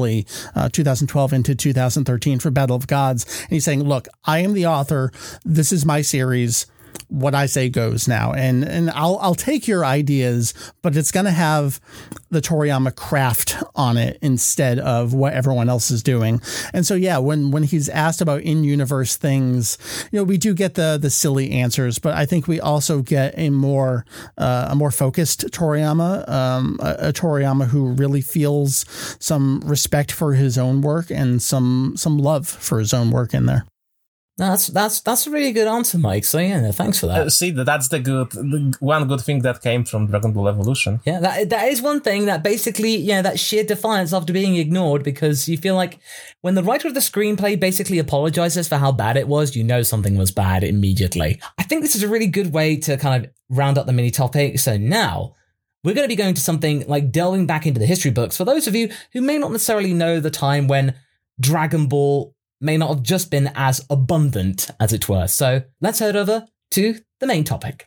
[0.54, 3.24] uh, 2012 into 2013 for Battle of Gods.
[3.42, 5.12] And he's saying, look, I am the author.
[5.44, 6.66] This is my series
[7.08, 8.32] what I say goes now.
[8.32, 11.80] And and I'll I'll take your ideas, but it's going to have
[12.30, 16.40] the Toriyama craft on it instead of what everyone else is doing.
[16.72, 19.78] And so yeah, when when he's asked about in-universe things,
[20.10, 23.34] you know, we do get the the silly answers, but I think we also get
[23.36, 24.04] a more
[24.36, 28.84] uh, a more focused Toriyama, um, a, a Toriyama who really feels
[29.20, 33.46] some respect for his own work and some some love for his own work in
[33.46, 33.64] there.
[34.36, 36.24] That's that's that's a really good answer, Mike.
[36.24, 37.20] So yeah, thanks for that.
[37.20, 41.00] Uh, see, that's the good the one good thing that came from Dragon Ball Evolution.
[41.04, 45.04] Yeah, that that is one thing that basically, yeah, that sheer defiance after being ignored
[45.04, 46.00] because you feel like
[46.40, 49.82] when the writer of the screenplay basically apologizes for how bad it was, you know
[49.82, 51.40] something was bad immediately.
[51.56, 54.10] I think this is a really good way to kind of round up the mini
[54.10, 54.58] topic.
[54.58, 55.36] So now
[55.84, 58.44] we're going to be going to something like delving back into the history books for
[58.44, 60.96] those of you who may not necessarily know the time when
[61.38, 62.33] Dragon Ball
[62.64, 65.26] may not have just been as abundant, as it were.
[65.26, 67.86] So let's head over to the main topic.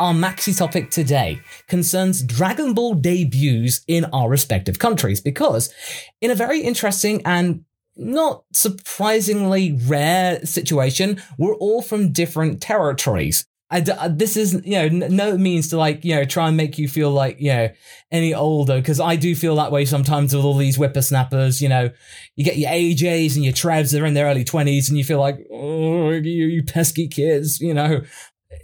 [0.00, 5.74] Our maxi topic today concerns Dragon Ball debuts in our respective countries because,
[6.20, 7.64] in a very interesting and
[7.96, 13.44] not surprisingly rare situation, we're all from different territories.
[13.70, 16.56] I d- uh, this is you know no means to like you know try and
[16.56, 17.68] make you feel like you know
[18.10, 21.60] any older because I do feel that way sometimes with all these whippersnappers.
[21.60, 21.90] You know,
[22.34, 25.20] you get your AJs and your Trevs they're in their early twenties and you feel
[25.20, 27.60] like oh you, you pesky kids.
[27.60, 28.02] You know,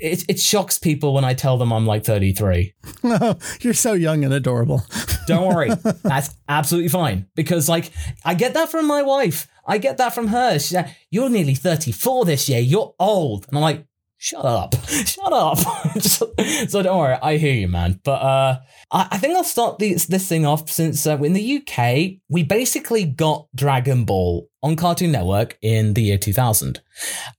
[0.01, 2.75] it it shocks people when I tell them I'm like 33.
[3.05, 4.83] Oh, you're so young and adorable.
[5.27, 5.71] Don't worry,
[6.03, 7.91] that's absolutely fine because like
[8.25, 9.49] I get that from my wife.
[9.67, 10.59] I get that from her.
[10.59, 12.61] She's like, you're nearly 34 this year.
[12.61, 13.87] You're old, and I'm like
[14.25, 15.59] shut up, shut up.
[16.01, 18.01] so don't worry, I hear you, man.
[18.03, 18.59] But uh,
[18.91, 22.43] I, I think I'll start this this thing off since uh, in the UK we
[22.43, 26.81] basically got Dragon Ball on Cartoon Network in the year 2000.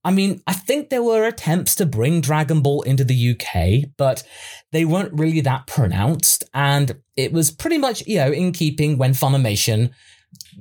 [0.03, 4.23] I mean, I think there were attempts to bring Dragon Ball into the UK, but
[4.71, 9.13] they weren't really that pronounced, and it was pretty much you know in keeping when
[9.13, 9.89] Funimation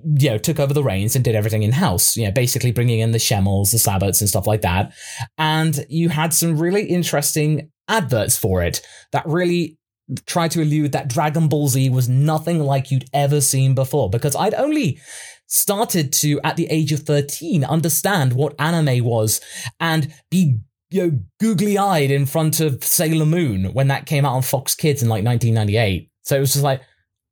[0.02, 2.16] you know, took over the reins and did everything in house.
[2.16, 4.92] You know, basically bringing in the Schemmels, the Sabats, and stuff like that.
[5.38, 8.80] And you had some really interesting adverts for it
[9.12, 9.78] that really
[10.26, 14.10] tried to allude that Dragon Ball Z was nothing like you'd ever seen before.
[14.10, 15.00] Because I'd only
[15.46, 19.40] started to, at the age of 13, understand what anime was
[19.80, 20.58] and be
[20.90, 24.76] you know, googly eyed in front of Sailor Moon when that came out on Fox
[24.76, 26.08] Kids in like 1998.
[26.22, 26.82] So it was just like,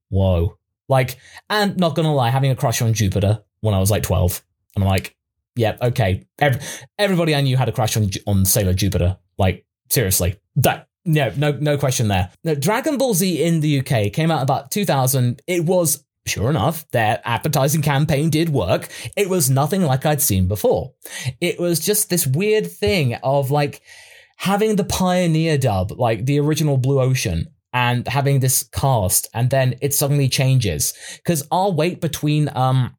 [0.09, 0.59] whoa.
[0.93, 1.17] Like,
[1.49, 4.43] and not gonna lie, having a crush on Jupiter when I was like 12.
[4.77, 5.17] And I'm like,
[5.57, 6.27] yeah, okay.
[6.39, 6.61] Every,
[6.99, 9.17] everybody I knew had a crush on on Sailor Jupiter.
[9.39, 10.37] Like, seriously.
[10.57, 12.31] That no, no, no question there.
[12.45, 15.43] Now, Dragon Ball Z in the UK came out about 2000.
[15.47, 18.89] It was Sure enough, their advertising campaign did work.
[19.17, 20.93] It was nothing like I'd seen before.
[21.41, 23.83] It was just this weird thing of like
[24.37, 29.75] having the pioneer dub, like the original Blue Ocean, and having this cast, and then
[29.81, 30.93] it suddenly changes.
[31.17, 32.97] Because our wait between um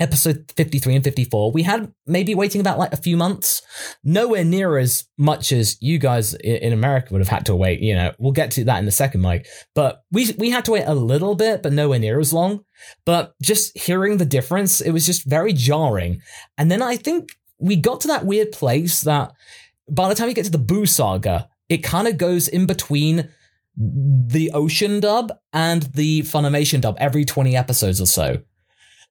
[0.00, 3.62] episode 53 and 54 we had maybe waiting about like a few months.
[4.02, 7.94] Nowhere near as much as you guys in america would have had to wait you
[7.94, 8.12] know.
[8.18, 9.46] We'll get to that in a second mike.
[9.74, 12.64] But we we had to wait a little bit but nowhere near as long.
[13.04, 16.22] But just hearing the difference it was just very jarring.
[16.58, 19.32] And then i think we got to that weird place that
[19.88, 23.28] by the time you get to the boo saga it kind of goes in between
[23.76, 28.38] the ocean dub and the funimation dub every 20 episodes or so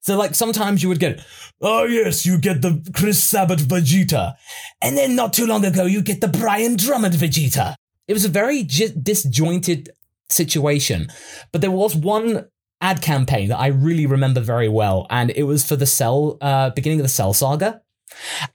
[0.03, 1.23] so like sometimes you would get,
[1.61, 4.35] oh yes, you get the Chris Sabat Vegeta.
[4.81, 7.75] And then not too long ago, you get the Brian Drummond Vegeta.
[8.09, 9.91] It was a very disjointed
[10.29, 11.07] situation.
[11.53, 12.47] But there was one
[12.81, 15.07] ad campaign that I really remember very well.
[15.09, 17.81] And it was for the Cell, uh, beginning of the Cell saga.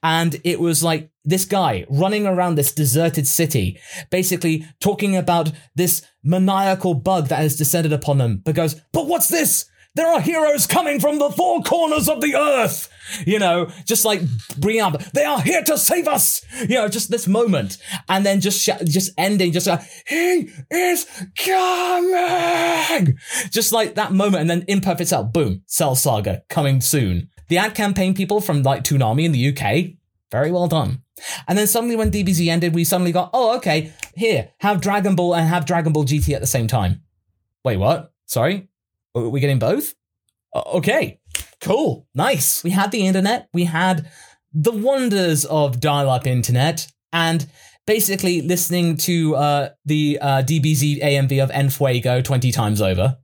[0.02, 3.78] And it was like this guy running around this deserted city,
[4.10, 9.28] basically talking about this maniacal bug that has descended upon them, but goes, but what's
[9.28, 9.66] this?
[9.94, 12.88] There are heroes coming from the four corners of the earth.
[13.26, 14.20] You know, just like
[14.56, 16.44] bring up, they are here to save us.
[16.60, 21.04] You know, just this moment, and then just sh- just ending, just like he is
[21.44, 23.18] coming.
[23.50, 27.30] Just like that moment, and then Imperfect Cell, boom, Cell Saga coming soon.
[27.48, 29.96] The ad campaign people from like Toonami in the UK,
[30.30, 31.02] very well done.
[31.46, 35.34] And then suddenly when DBZ ended, we suddenly got, oh, okay, here, have Dragon Ball
[35.34, 37.02] and have Dragon Ball GT at the same time.
[37.64, 38.12] Wait, what?
[38.26, 38.68] Sorry?
[39.14, 39.94] Are we getting both?
[40.54, 41.20] Okay,
[41.60, 42.62] cool, nice.
[42.62, 44.08] We had the internet, we had
[44.52, 47.46] the wonders of dial up internet, and
[47.86, 53.18] basically listening to uh, the uh, DBZ AMV of Enfuego 20 times over.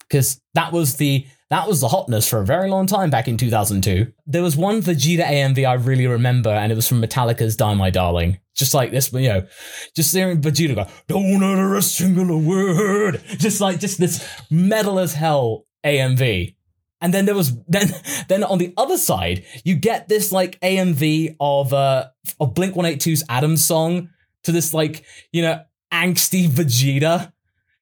[0.00, 3.36] Because that was the that was the hotness for a very long time back in
[3.36, 4.10] 2002.
[4.26, 7.90] There was one Vegeta AMV I really remember, and it was from Metallica's Die My
[7.90, 8.38] Darling.
[8.54, 9.46] Just like this, you know,
[9.94, 13.22] just hearing Vegeta go, don't utter a single word.
[13.36, 16.56] Just like, just this metal as hell AMV.
[17.02, 17.88] And then there was then
[18.28, 22.06] then on the other side, you get this like AMV of uh
[22.40, 24.08] of Blink 182's Adam song
[24.44, 25.60] to this like, you know,
[25.92, 27.30] angsty Vegeta.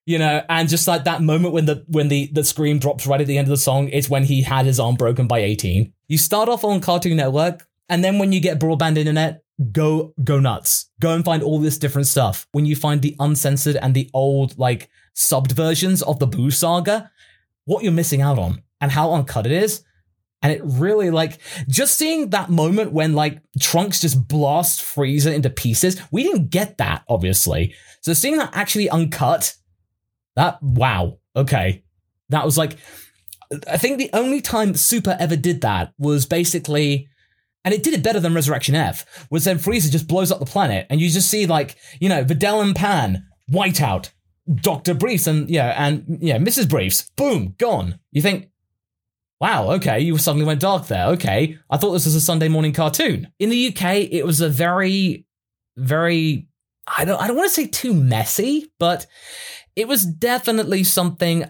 [0.06, 3.20] You know, and just like that moment when the when the, the scream drops right
[3.20, 5.92] at the end of the song, it's when he had his arm broken by 18.
[6.08, 10.40] You start off on Cartoon Network, and then when you get broadband internet, go go
[10.40, 10.90] nuts.
[11.00, 12.46] Go and find all this different stuff.
[12.52, 17.10] When you find the uncensored and the old like subbed versions of the Boo saga,
[17.64, 19.84] what you're missing out on and how uncut it is.
[20.42, 25.50] And it really like just seeing that moment when like Trunks just blasts Frieza into
[25.50, 26.00] pieces.
[26.10, 27.74] We didn't get that, obviously.
[28.00, 29.54] So seeing that actually uncut,
[30.40, 31.84] that wow, okay.
[32.30, 32.78] That was like
[33.68, 37.08] I think the only time Super ever did that was basically
[37.62, 40.46] and it did it better than Resurrection F, was then Frieza just blows up the
[40.46, 44.12] planet and you just see like, you know, Videl and Pan, whiteout,
[44.50, 44.94] Dr.
[44.94, 46.70] Briefs and yeah, and yeah, Mrs.
[46.70, 47.98] Briefs, boom, gone.
[48.12, 48.48] You think,
[49.42, 51.06] Wow, okay, you suddenly went dark there.
[51.08, 51.58] Okay.
[51.70, 53.32] I thought this was a Sunday morning cartoon.
[53.38, 55.24] In the UK, it was a very,
[55.78, 56.50] very
[56.96, 59.06] I don't I don't want to say too messy, but
[59.80, 61.46] it was definitely something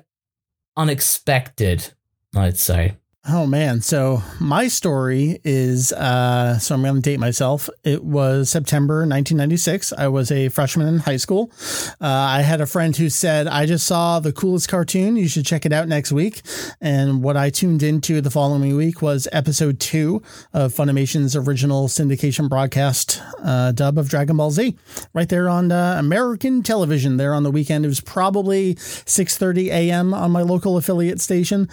[0.77, 1.93] unexpected,
[2.35, 2.97] I'd say.
[3.29, 7.69] Oh man, so my story is uh so I'm going to date myself.
[7.85, 9.93] It was September 1996.
[9.93, 11.53] I was a freshman in high school.
[12.01, 15.17] Uh, I had a friend who said, "I just saw the coolest cartoon.
[15.17, 16.41] You should check it out next week."
[16.81, 20.23] And what I tuned into the following week was episode 2
[20.55, 24.79] of Funimation's original syndication broadcast uh, dub of Dragon Ball Z.
[25.13, 27.85] Right there on uh, American television there on the weekend.
[27.85, 30.15] It was probably 6:30 a.m.
[30.15, 31.69] on my local affiliate station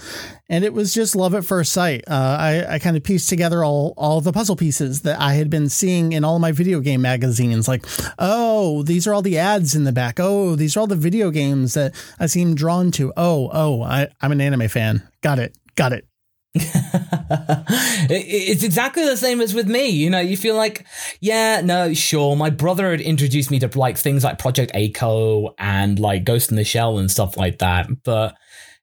[0.50, 2.04] and it was just love at first sight.
[2.08, 5.50] Uh, I, I kind of pieced together all all the puzzle pieces that I had
[5.50, 7.68] been seeing in all my video game magazines.
[7.68, 7.86] Like,
[8.18, 10.20] oh, these are all the ads in the back.
[10.20, 13.12] Oh, these are all the video games that I seem drawn to.
[13.18, 15.08] Oh, oh, I, I'm an anime fan.
[15.22, 15.58] Got it.
[15.76, 16.08] Got it.
[18.10, 19.90] it's exactly the same as with me.
[19.90, 20.88] You know, you feel like,
[21.20, 22.36] yeah, no, sure.
[22.36, 26.56] My brother had introduced me to like things like Project A-ko and like Ghost in
[26.56, 27.88] the Shell and stuff like that.
[28.04, 28.36] But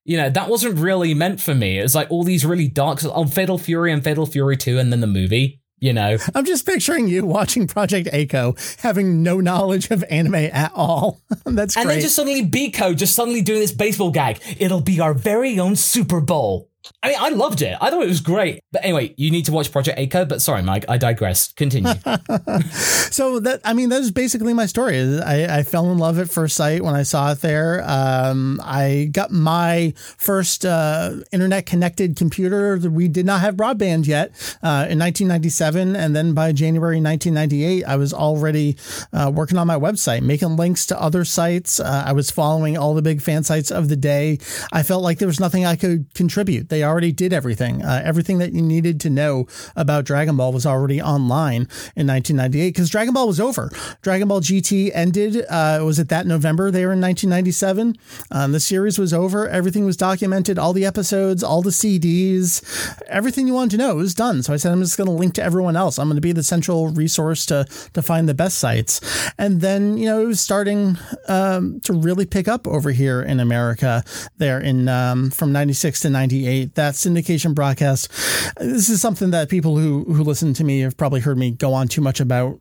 [0.05, 1.79] you know, that wasn't really meant for me.
[1.79, 4.91] It was like all these really dark, oh, Fatal Fury and Fatal Fury 2 and
[4.91, 6.17] then the movie you know.
[6.33, 11.21] I'm just picturing you watching Project A-ko, having no knowledge of anime at all.
[11.45, 11.95] That's and great.
[11.95, 14.41] then just suddenly B-ko just suddenly doing this baseball gag.
[14.57, 16.69] It'll be our very own Super Bowl.
[17.03, 17.77] I mean, I loved it.
[17.79, 18.61] I thought it was great.
[18.71, 20.25] But anyway, you need to watch Project A-ko.
[20.25, 21.51] But sorry, Mike, I digress.
[21.53, 21.93] Continue.
[23.11, 25.21] so that I mean, that was basically my story.
[25.21, 27.83] I, I, fell in love at first sight when I saw it there.
[27.87, 32.77] Um, I got my first uh, internet connected computer.
[32.77, 34.29] We did not have broadband yet
[34.63, 38.77] uh, in 1997, and then by January 1998, I was already
[39.13, 41.79] uh, working on my website, making links to other sites.
[41.79, 44.39] Uh, I was following all the big fan sites of the day.
[44.71, 47.81] I felt like there was nothing I could contribute they already did everything.
[47.81, 52.67] Uh, everything that you needed to know about Dragon Ball was already online in 1998
[52.67, 53.71] because Dragon Ball was over.
[54.01, 55.45] Dragon Ball GT ended.
[55.49, 56.71] Uh, was it that November?
[56.71, 57.95] They were in 1997.
[58.29, 59.47] Um, the series was over.
[59.47, 60.59] Everything was documented.
[60.59, 62.61] All the episodes, all the CDs,
[63.07, 64.43] everything you wanted to know was done.
[64.43, 65.97] So I said, I'm just going to link to everyone else.
[65.97, 68.99] I'm going to be the central resource to to find the best sites.
[69.37, 70.97] And then you know it was starting
[71.29, 74.03] um, to really pick up over here in America.
[74.39, 78.09] There in um, from 96 to 98 that syndication broadcast.
[78.57, 81.73] This is something that people who who listen to me have probably heard me go
[81.73, 82.59] on too much about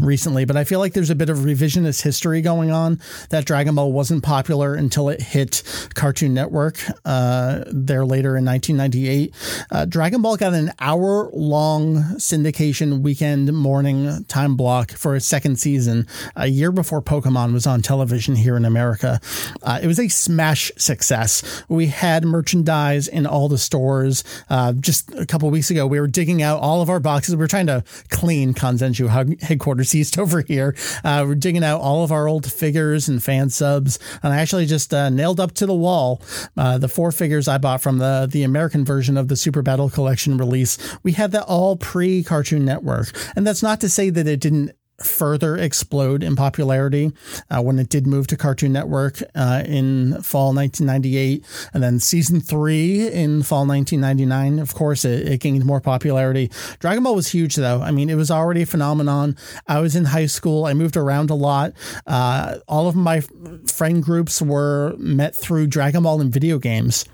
[0.00, 3.00] recently, but I feel like there's a bit of revisionist history going on
[3.30, 5.62] that Dragon Ball wasn't popular until it hit
[5.94, 9.34] Cartoon Network uh, there later in 1998.
[9.70, 15.56] Uh, Dragon Ball got an hour long syndication weekend morning time block for a second
[15.56, 19.20] season a year before Pokemon was on television here in America.
[19.62, 21.64] Uh, it was a smash success.
[21.68, 24.24] We had merchandise in all the stores.
[24.48, 27.34] Uh, just a couple weeks ago, we were digging out all of our boxes.
[27.34, 30.76] We were trying to clean Kanzenshuu headquarters overseas over here.
[31.02, 34.66] Uh, we're digging out all of our old figures and fan subs, and I actually
[34.66, 36.22] just uh, nailed up to the wall
[36.56, 39.90] uh, the four figures I bought from the the American version of the Super Battle
[39.90, 40.78] Collection release.
[41.02, 44.72] We had that all pre Cartoon Network, and that's not to say that it didn't
[45.00, 47.12] further explode in popularity
[47.50, 52.40] uh, when it did move to Cartoon Network uh, in fall 1998, and then season
[52.40, 54.58] three in fall 1999.
[54.58, 56.50] Of course, it, it, gained more popularity.
[56.78, 57.82] Dragon Ball was huge, though.
[57.82, 59.36] I mean, it was already a phenomenon.
[59.66, 60.66] I was in high school.
[60.66, 61.72] I moved around a lot.
[62.06, 63.22] Uh, all of my
[63.66, 67.04] friend groups were met through Dragon Ball and video games.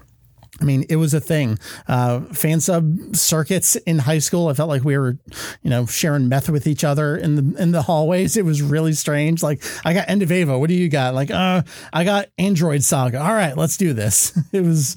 [0.61, 1.59] I mean, it was a thing.
[1.87, 4.49] Uh, fan sub circuits in high school.
[4.49, 5.19] I felt like we were,
[5.63, 8.37] you know, sharing meth with each other in the in the hallways.
[8.37, 9.43] It was really strange.
[9.43, 10.59] Like, I got End of Eva.
[10.59, 11.15] What do you got?
[11.15, 13.21] Like, uh, I got Android Saga.
[13.21, 14.37] All right, let's do this.
[14.51, 14.97] It was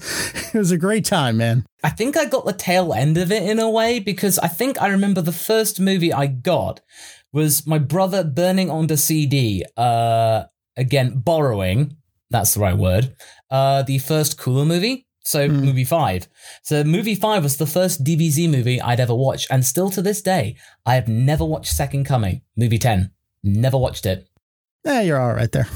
[0.54, 1.66] it was a great time, man.
[1.84, 4.82] I think I got the tail end of it in a way because I think
[4.82, 6.80] I remember the first movie I got
[7.34, 9.66] was my brother burning onto CD.
[9.76, 10.46] Uh,
[10.78, 11.98] again, borrowing.
[12.30, 13.14] That's the right word.
[13.50, 15.64] Uh, the first Cooler movie so mm.
[15.64, 16.28] movie five.
[16.64, 20.22] So movie five was the first DBZ movie I'd ever watched, and still to this
[20.22, 20.56] day,
[20.86, 22.42] I have never watched Second Coming.
[22.56, 23.12] Movie ten,
[23.44, 24.28] never watched it.
[24.84, 25.68] Yeah, you're all right there.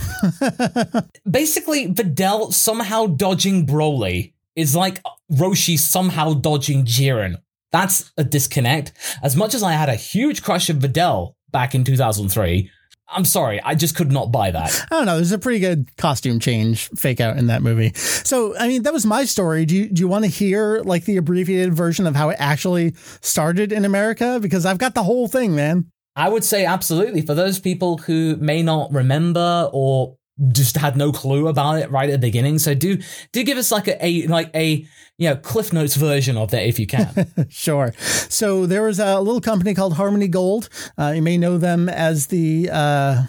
[1.29, 7.35] Basically, Videl somehow dodging Broly is like Roshi somehow dodging Jiren.
[7.71, 8.93] That's a disconnect.
[9.21, 12.71] As much as I had a huge crush of Videl back in 2003,
[13.07, 14.85] I'm sorry, I just could not buy that.
[14.91, 15.15] I don't know.
[15.15, 17.93] There's a pretty good costume change fake out in that movie.
[17.93, 19.65] So, I mean, that was my story.
[19.65, 22.95] Do you, do you want to hear like the abbreviated version of how it actually
[23.21, 24.39] started in America?
[24.41, 25.91] Because I've got the whole thing, man.
[26.15, 27.21] I would say absolutely.
[27.21, 30.17] For those people who may not remember or
[30.51, 32.59] just had no clue about it right at the beginning.
[32.59, 32.97] So do
[33.31, 34.85] do give us like a, a like a
[35.17, 37.27] you know Cliff Notes version of that if you can.
[37.49, 37.93] sure.
[38.29, 40.69] So there was a little company called Harmony Gold.
[40.97, 42.69] Uh, you may know them as the.
[42.71, 43.23] Uh,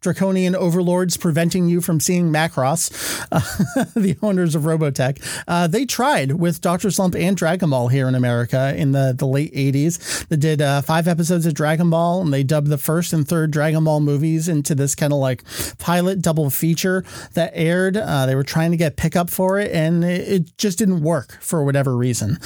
[0.00, 2.90] draconian overlords preventing you from seeing Macross,
[3.32, 5.18] uh, the owners of Robotech.
[5.46, 6.90] Uh, they tried with Dr.
[6.90, 10.26] Slump and Dragon Ball here in America in the, the late 80s.
[10.28, 13.50] They did uh, five episodes of Dragon Ball and they dubbed the first and third
[13.50, 15.42] Dragon Ball movies into this kind of like
[15.78, 17.96] pilot double feature that aired.
[17.96, 21.38] Uh, they were trying to get pickup for it and it, it just didn't work
[21.40, 22.38] for whatever reason.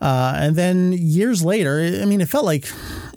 [0.00, 2.70] Uh, and then years later, I mean, it felt like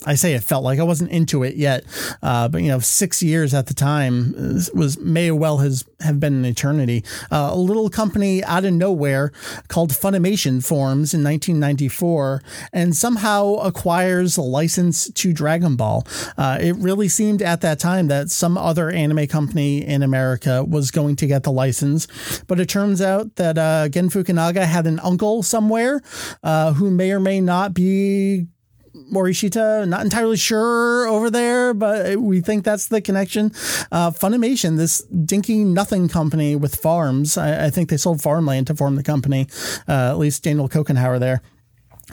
[0.06, 1.84] I say it felt like I wasn't into it yet,
[2.22, 4.34] uh, but you know, six years at the time
[4.74, 7.04] was may well has have been an eternity.
[7.30, 9.32] Uh, a little company out of nowhere
[9.68, 16.06] called Funimation forms in 1994 and somehow acquires a license to Dragon Ball.
[16.36, 20.90] Uh, it really seemed at that time that some other anime company in America was
[20.90, 22.06] going to get the license,
[22.46, 26.02] but it turns out that uh, Gen Fukunaga had an uncle somewhere
[26.42, 28.46] uh, who may or may not be
[28.94, 33.46] Morishita, not entirely sure over there, but we think that's the connection.
[33.90, 38.74] Uh, Funimation, this dinky nothing company with farms, I, I, think they sold farmland to
[38.76, 39.48] form the company,
[39.88, 41.42] uh, at least Daniel Cocanougher there.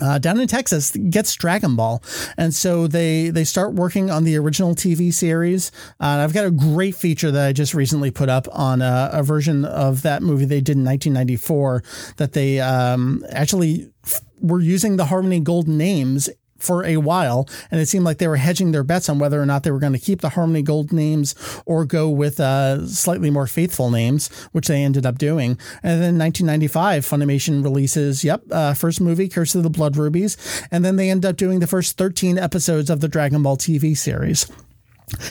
[0.00, 2.02] Uh, down in Texas gets Dragon Ball,
[2.38, 5.70] and so they they start working on the original TV series.
[6.00, 9.22] Uh, I've got a great feature that I just recently put up on a, a
[9.22, 11.84] version of that movie they did in 1994
[12.16, 13.92] that they um, actually
[14.40, 16.30] were using the Harmony Gold names
[16.62, 19.46] for a while, and it seemed like they were hedging their bets on whether or
[19.46, 21.34] not they were going to keep the Harmony Gold names
[21.66, 25.58] or go with uh, slightly more faithful names, which they ended up doing.
[25.82, 30.36] And then 1995, Funimation releases, yep, uh, first movie, Curse of the Blood Rubies,
[30.70, 33.96] and then they end up doing the first 13 episodes of the Dragon Ball TV
[33.96, 34.46] series.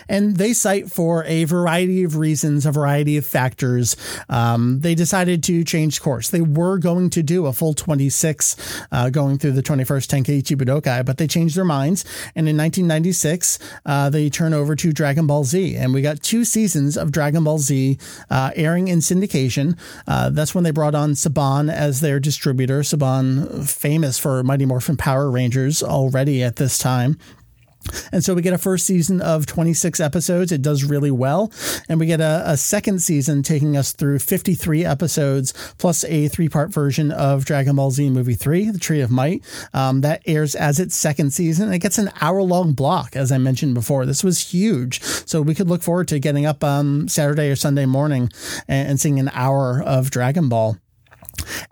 [0.07, 3.95] And they cite for a variety of reasons, a variety of factors.
[4.29, 6.29] Um, they decided to change course.
[6.29, 11.05] They were going to do a full 26 uh, going through the 21st Tenkaichi Budokai,
[11.05, 12.03] but they changed their minds.
[12.36, 15.75] And in 1996, uh, they turn over to Dragon Ball Z.
[15.75, 17.97] And we got two seasons of Dragon Ball Z
[18.29, 19.77] uh, airing in syndication.
[20.07, 22.82] Uh, that's when they brought on Saban as their distributor.
[22.82, 27.17] Saban, famous for Mighty Morphin Power Rangers already at this time.
[28.11, 30.51] And so we get a first season of 26 episodes.
[30.51, 31.51] It does really well.
[31.89, 36.49] And we get a, a second season taking us through 53 episodes plus a three
[36.49, 39.43] part version of Dragon Ball Z Movie 3, The Tree of Might.
[39.73, 41.71] Um, that airs as its second season.
[41.71, 44.05] It gets an hour long block, as I mentioned before.
[44.05, 45.01] This was huge.
[45.01, 48.29] So we could look forward to getting up um, Saturday or Sunday morning
[48.67, 50.77] and, and seeing an hour of Dragon Ball.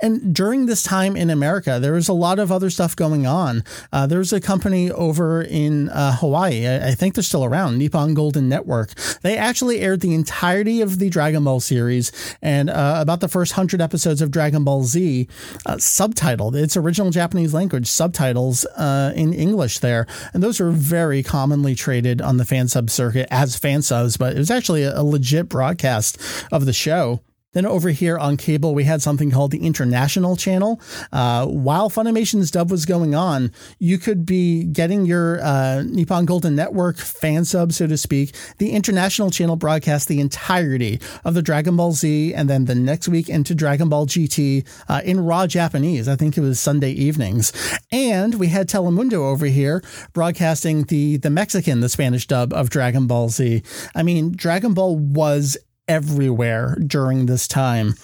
[0.02, 3.64] And during this time in America, there was a lot of other stuff going on.
[3.92, 6.68] Uh, there was a company over in uh, Hawaii.
[6.68, 8.94] I, I, think they're still around, Nippon Golden Network.
[9.22, 12.12] They actually aired the entirety of the Dragon Ball series
[12.42, 15.28] and uh, about the first hundred episodes of Dragon Ball Z,
[15.66, 16.56] uh, subtitled.
[16.56, 22.22] Its original Japanese language subtitles uh, in English there, and those were very commonly traded
[22.22, 24.18] on the fan sub circuit as fan subs.
[24.18, 26.18] But it was actually a, a legit broadcast
[26.52, 27.22] of the show.
[27.54, 30.80] Then over here on cable, we had something called the International Channel.
[31.12, 36.56] Uh, while Funimation's dub was going on, you could be getting your uh, Nippon Golden
[36.56, 38.36] Network fan sub, so to speak.
[38.60, 43.08] The International Channel broadcast the entirety of the Dragon Ball Z, and then the next
[43.08, 46.08] week into Dragon Ball GT uh, in raw Japanese.
[46.08, 47.52] I think it was Sunday evenings.
[47.92, 49.82] And we had Telemundo over here
[50.14, 53.64] broadcasting the the Mexican, the Spanish dub of Dragon Ball Z.
[53.96, 55.58] I mean, Dragon Ball was
[55.90, 57.96] everywhere during this time.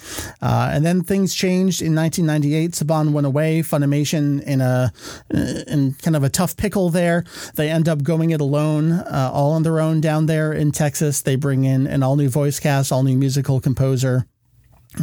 [0.42, 2.72] Uh, and then things changed in 1998.
[2.72, 3.62] Saban went away.
[3.62, 4.92] Funimation in a
[5.30, 7.24] in kind of a tough pickle there.
[7.54, 11.22] They end up going it alone, uh, all on their own down there in Texas.
[11.22, 14.26] They bring in an all new voice cast, all new musical composer.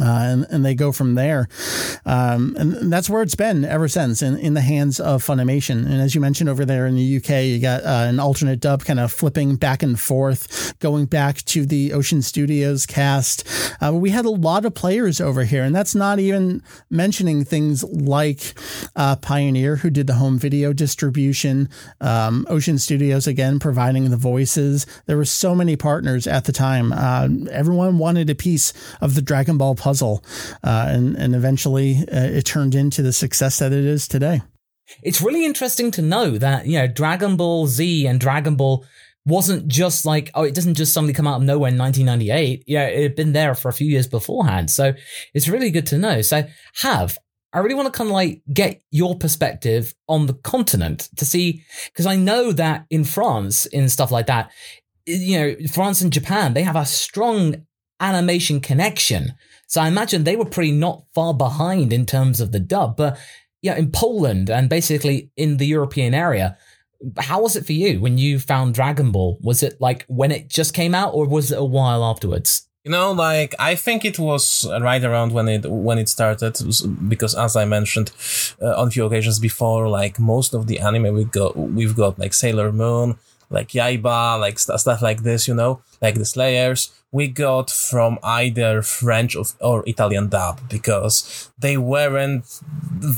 [0.00, 1.48] Uh, and, and they go from there.
[2.04, 5.84] Um, and that's where it's been ever since in, in the hands of Funimation.
[5.84, 8.84] And as you mentioned over there in the UK, you got uh, an alternate dub
[8.84, 13.46] kind of flipping back and forth, going back to the Ocean Studios cast.
[13.80, 17.84] Uh, we had a lot of players over here, and that's not even mentioning things
[17.84, 18.54] like
[18.96, 21.68] uh, Pioneer, who did the home video distribution,
[22.00, 24.86] um, Ocean Studios, again, providing the voices.
[25.06, 26.92] There were so many partners at the time.
[26.92, 30.24] Uh, everyone wanted a piece of the Dragon Ball puzzle,
[30.64, 34.40] uh, and and eventually uh, it turned into the success that it is today.
[35.02, 38.84] It's really interesting to know that you know Dragon Ball Z and Dragon Ball
[39.26, 42.84] wasn't just like oh it doesn't just suddenly come out of nowhere in 1998 yeah
[42.84, 44.92] it had been there for a few years beforehand so
[45.32, 46.44] it's really good to know so
[46.82, 47.16] have
[47.54, 51.62] I really want to kind of like get your perspective on the continent to see,
[51.86, 54.50] because I know that in France, in stuff like that,
[55.06, 57.64] you know, France and Japan, they have a strong
[58.00, 59.34] animation connection.
[59.74, 62.96] So I imagine they were pretty not far behind in terms of the dub.
[62.96, 63.18] But
[63.60, 66.56] yeah, in Poland and basically in the European area,
[67.18, 69.36] how was it for you when you found Dragon Ball?
[69.42, 72.68] Was it like when it just came out or was it a while afterwards?
[72.84, 76.56] You know, like I think it was right around when it when it started,
[77.08, 78.12] because as I mentioned
[78.62, 82.16] uh, on a few occasions before, like most of the anime we got, we've got
[82.16, 83.18] like Sailor Moon,
[83.50, 88.18] like Yaiba, like st- stuff like this, you know, like the Slayers, we got from
[88.22, 92.44] either French or Italian dub because they weren't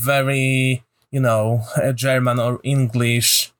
[0.08, 1.62] very, you know,
[1.94, 3.52] German or English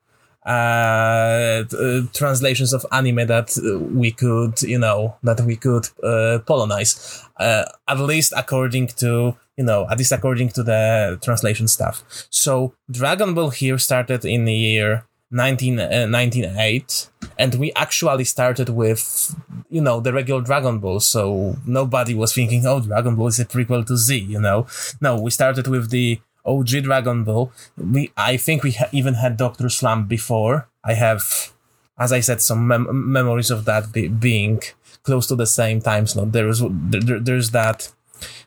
[0.45, 6.39] uh, uh, translations of anime that uh, we could, you know, that we could uh,
[6.47, 7.21] polonize.
[7.37, 12.03] Uh, at least according to, you know, at least according to the translation stuff.
[12.29, 18.69] So Dragon Ball here started in the year 19, uh, 1908 and we actually started
[18.69, 19.35] with
[19.69, 23.45] you know the regular dragon ball so nobody was thinking oh dragon ball is a
[23.45, 24.65] prequel to z you know?
[25.01, 27.51] No we started with the og dragon ball.
[27.75, 30.69] We i think we ha- even had dr slump before.
[30.83, 31.51] I have
[31.99, 34.61] as i said some mem- memories of that be- being
[35.03, 36.31] close to the same time slot.
[36.31, 37.91] There was there, there's that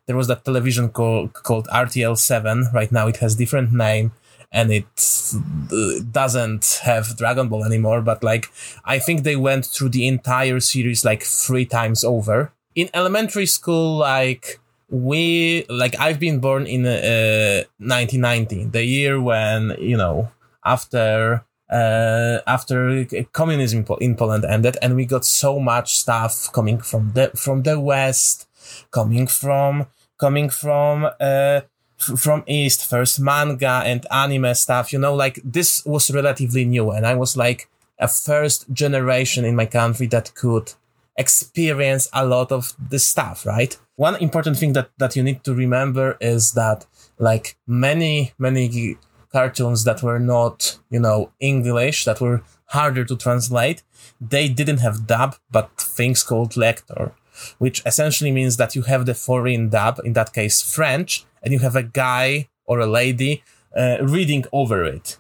[0.06, 4.10] there was that television call, called rtl 7 right now it has different name
[4.52, 5.34] and it
[5.72, 8.02] uh, doesn't have Dragon Ball anymore.
[8.02, 8.50] But like,
[8.84, 12.52] I think they went through the entire series like three times over.
[12.74, 19.76] In elementary school, like we, like I've been born in uh, 1990, the year when
[19.78, 20.30] you know
[20.64, 21.44] after.
[21.72, 27.30] Uh, after communism in Poland ended, and we got so much stuff coming from the
[27.36, 28.48] from the West,
[28.90, 29.86] coming from
[30.18, 31.60] coming from uh,
[32.00, 36.90] from East, first manga and anime stuff, you know, like this was relatively new.
[36.90, 40.72] And I was like a first generation in my country that could
[41.16, 43.76] experience a lot of this stuff, right?
[43.96, 46.86] One important thing that, that you need to remember is that
[47.18, 48.96] like many, many
[49.30, 53.82] cartoons that were not, you know, English, that were harder to translate,
[54.20, 57.12] they didn't have dub, but things called lector,
[57.58, 61.58] which essentially means that you have the foreign dub, in that case French, and you
[61.60, 63.42] have a guy or a lady
[63.76, 65.18] uh, reading over it,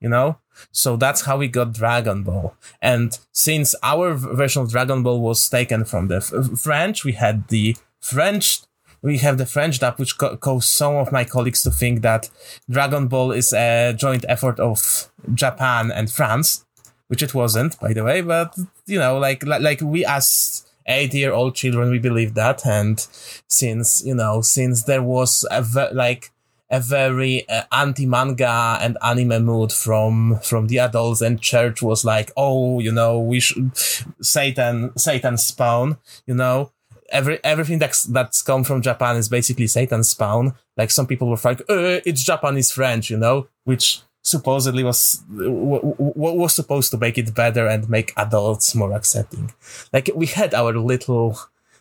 [0.00, 0.38] you know?
[0.72, 2.54] So that's how we got Dragon Ball.
[2.80, 7.48] And since our version of Dragon Ball was taken from the f- French, we had
[7.48, 8.62] the French,
[9.02, 12.30] we have the French dub, which co- caused some of my colleagues to think that
[12.70, 16.64] Dragon Ball is a joint effort of Japan and France,
[17.08, 18.20] which it wasn't, by the way.
[18.22, 18.56] But
[18.86, 22.66] you know, like like, like we as eight year old children, we believe that.
[22.66, 22.98] And
[23.48, 26.30] since, you know, since there was a ve- like,
[26.68, 32.32] a very uh, anti-manga and anime mood from from the adults and church was like
[32.36, 33.70] oh you know we should
[34.20, 36.72] satan satan spawn you know?
[37.10, 40.54] Every everything that's that's come from japan is basically satan spawn.
[40.76, 43.46] Like some people were like uh, it's japanese french you know?
[43.62, 49.52] Which supposedly was what was supposed to make it better and make adults more accepting.
[49.92, 51.38] Like we had our little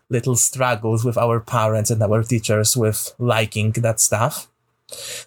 [0.09, 4.47] little struggles with our parents and our teachers with liking that stuff.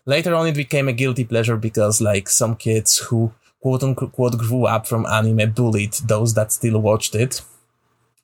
[0.06, 4.66] Later on, it became a guilty pleasure because like some kids who quote unquote grew
[4.66, 7.42] up from anime bullied those that still watched it.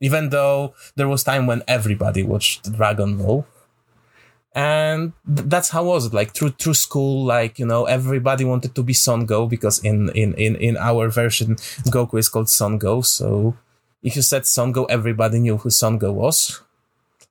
[0.01, 3.45] Even though there was time when everybody watched Dragon Ball
[4.55, 8.75] and th- that's how was it like through through school like you know everybody wanted
[8.75, 11.57] to be son go because in in in in our version
[11.91, 13.57] goku is called son go so
[14.05, 16.61] if you said son go everybody knew who son go was.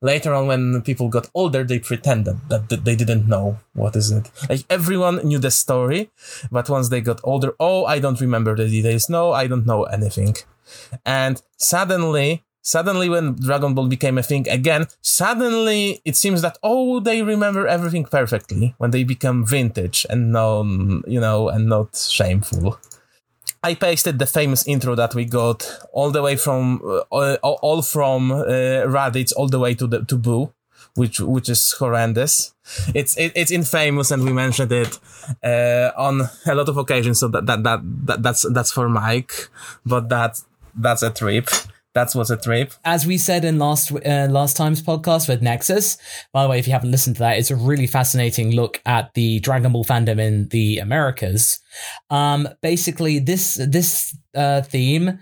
[0.02, 4.12] Later on when people got older they pretended that, that they didn't know what is
[4.12, 4.30] it.
[4.50, 6.10] Like everyone knew the story
[6.52, 9.10] but once they got older oh i don't remember the details.
[9.10, 10.36] No i don't know anything.
[11.06, 17.00] And suddenly suddenly when Dragon Ball became a thing again, suddenly it seems that oh
[17.00, 20.64] they remember everything perfectly when they become vintage and no
[21.06, 22.80] you know and not shameful.
[23.66, 28.32] I pasted the famous intro that we got all the way from uh, all from
[28.32, 30.54] uh, Raditz all the way to the to Boo,
[30.96, 32.54] which which is horrendous.
[32.94, 35.00] It's it, it's infamous and we mentioned it
[35.44, 37.20] uh, on a lot of occasions.
[37.20, 39.50] So that, that that that that's that's for Mike,
[39.86, 40.42] but that
[40.76, 41.50] that's a trip.
[41.94, 42.74] That's what's a trip.
[42.84, 45.98] As we said in last uh, last time's podcast with Nexus.
[46.32, 49.14] By the way, if you haven't listened to that, it's a really fascinating look at
[49.14, 51.60] the Dragon Ball fandom in the Americas.
[52.10, 55.20] Um, basically, this this uh, theme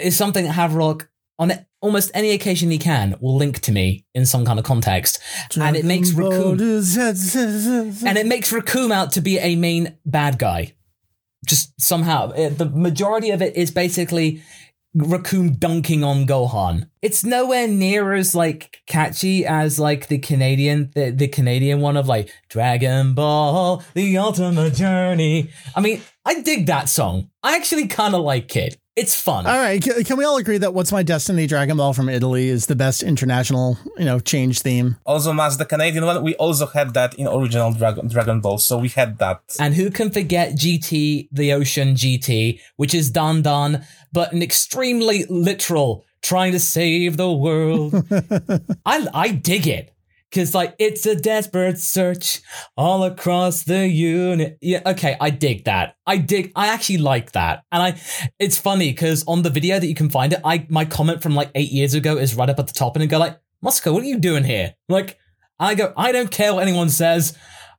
[0.00, 1.08] is something that Haverock
[1.38, 5.20] on almost any occasion he can will link to me in some kind of context,
[5.60, 10.74] and it makes Recoome and it makes Recoome out to be a main bad guy.
[11.46, 14.42] Just somehow, it, the majority of it is basically
[14.96, 16.88] Recoome dunking on Gohan.
[17.02, 22.06] It's nowhere near as like catchy as like the Canadian the, the Canadian one of
[22.06, 25.50] like Dragon Ball the ultimate journey.
[25.74, 27.30] I mean, I dig that song.
[27.42, 28.78] I actually kind of like it.
[28.96, 29.44] It's fun.
[29.44, 32.48] All right, can, can we all agree that "What's My Destiny" Dragon Ball from Italy
[32.48, 34.96] is the best international, you know, change theme?
[35.04, 38.78] Also, as the Canadian one, we also had that in original Dragon Dragon Ball, so
[38.78, 39.40] we had that.
[39.58, 45.24] And who can forget GT, the Ocean GT, which is Dan Dan, but an extremely
[45.28, 47.94] literal, trying to save the world.
[48.86, 49.93] I I dig it.
[50.34, 52.40] Cause like it's a desperate search
[52.76, 54.58] all across the unit.
[54.60, 55.94] Yeah, okay, I dig that.
[56.06, 56.50] I dig.
[56.56, 58.00] I actually like that, and I.
[58.40, 61.36] It's funny because on the video that you can find it, I my comment from
[61.36, 63.92] like eight years ago is right up at the top, and I go like, Moscow,
[63.92, 64.74] what are you doing here?
[64.88, 65.18] Like,
[65.60, 67.38] I go, I don't care what anyone says.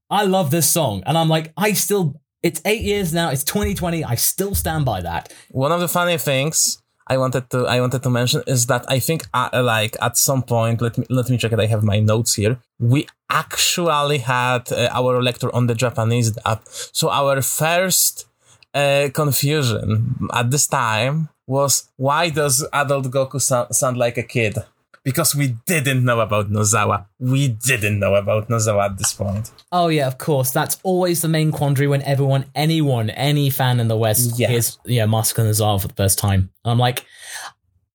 [0.10, 2.22] I love this song, and I'm like, I still.
[2.42, 3.32] It's eight years now.
[3.32, 4.04] It's 2020.
[4.04, 5.34] I still stand by that.
[5.50, 9.00] One of the funny things I wanted to I wanted to mention is that I
[9.00, 12.00] think uh, like at some point let me let me check it I have my
[12.00, 12.58] notes here.
[12.80, 18.26] We actually had uh, our lecture on the Japanese dub so our first
[18.74, 24.58] uh, confusion at this time was why does adult Goku so- sound like a kid
[25.06, 29.88] because we didn't know about Nozawa we didn't know about Nozawa at this point Oh
[29.90, 30.52] yeah, of course.
[30.52, 34.48] That's always the main quandary when everyone, anyone, any fan in the West Yeah.
[34.50, 36.50] hears yeah and Azar for the first time.
[36.64, 37.06] I'm like,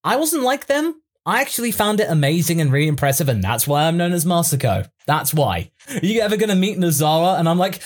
[0.04, 0.94] I wasn't like them.
[1.26, 4.90] I actually found it amazing and really impressive, and that's why I'm known as Masako.
[5.06, 5.70] That's why.
[5.90, 7.38] Are you ever gonna meet Nozawa?
[7.38, 7.80] And I'm like,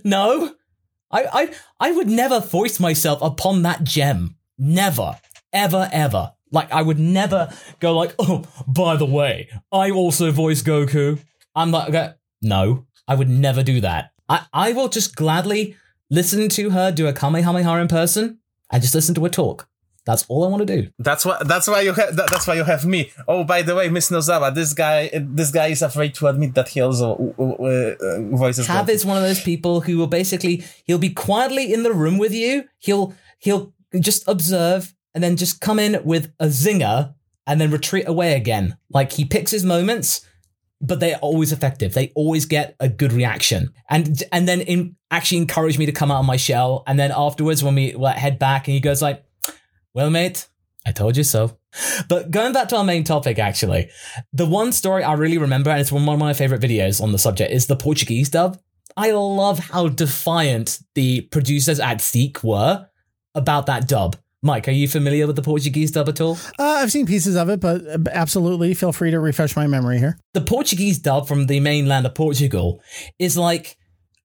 [0.04, 0.54] no.
[1.10, 4.36] I, I I would never voice myself upon that gem.
[4.58, 5.18] Never.
[5.52, 6.32] Ever, ever.
[6.50, 11.18] Like I would never go like, oh, by the way, I also voice Goku.
[11.54, 14.12] I'm like, okay, no, I would never do that.
[14.28, 15.76] I, I will just gladly
[16.10, 18.38] listen to her do a Kamehameha in person
[18.70, 19.68] and just listen to her talk.
[20.04, 20.88] That's all I want to do.
[21.00, 21.38] That's why.
[21.44, 22.14] That's why you have.
[22.14, 23.10] That, that's why you have me.
[23.26, 25.10] Oh, by the way, Miss Nozawa, this guy.
[25.12, 28.66] This guy is afraid to admit that he also uh, uh, voices.
[28.68, 32.18] Tab is one of those people who will basically he'll be quietly in the room
[32.18, 32.68] with you.
[32.78, 37.14] He'll he'll just observe and then just come in with a zinger
[37.46, 38.76] and then retreat away again.
[38.90, 40.26] Like he picks his moments,
[40.82, 41.94] but they're always effective.
[41.94, 46.10] They always get a good reaction, and and then in, actually encourage me to come
[46.10, 46.84] out of my shell.
[46.86, 49.24] And then afterwards, when we like, head back, and he goes like,
[49.94, 50.48] "Well, mate,
[50.86, 51.56] I told you so."
[52.10, 53.88] But going back to our main topic, actually,
[54.34, 57.18] the one story I really remember, and it's one of my favorite videos on the
[57.18, 58.60] subject, is the Portuguese dub.
[58.98, 62.88] I love how defiant the producers at SIC were
[63.34, 64.16] about that dub.
[64.42, 66.38] Mike, are you familiar with the Portuguese dub at all?
[66.58, 69.98] Uh, I've seen pieces of it, but uh, absolutely feel free to refresh my memory
[69.98, 70.18] here.
[70.34, 72.80] the Portuguese dub from the mainland of Portugal
[73.18, 73.76] is like,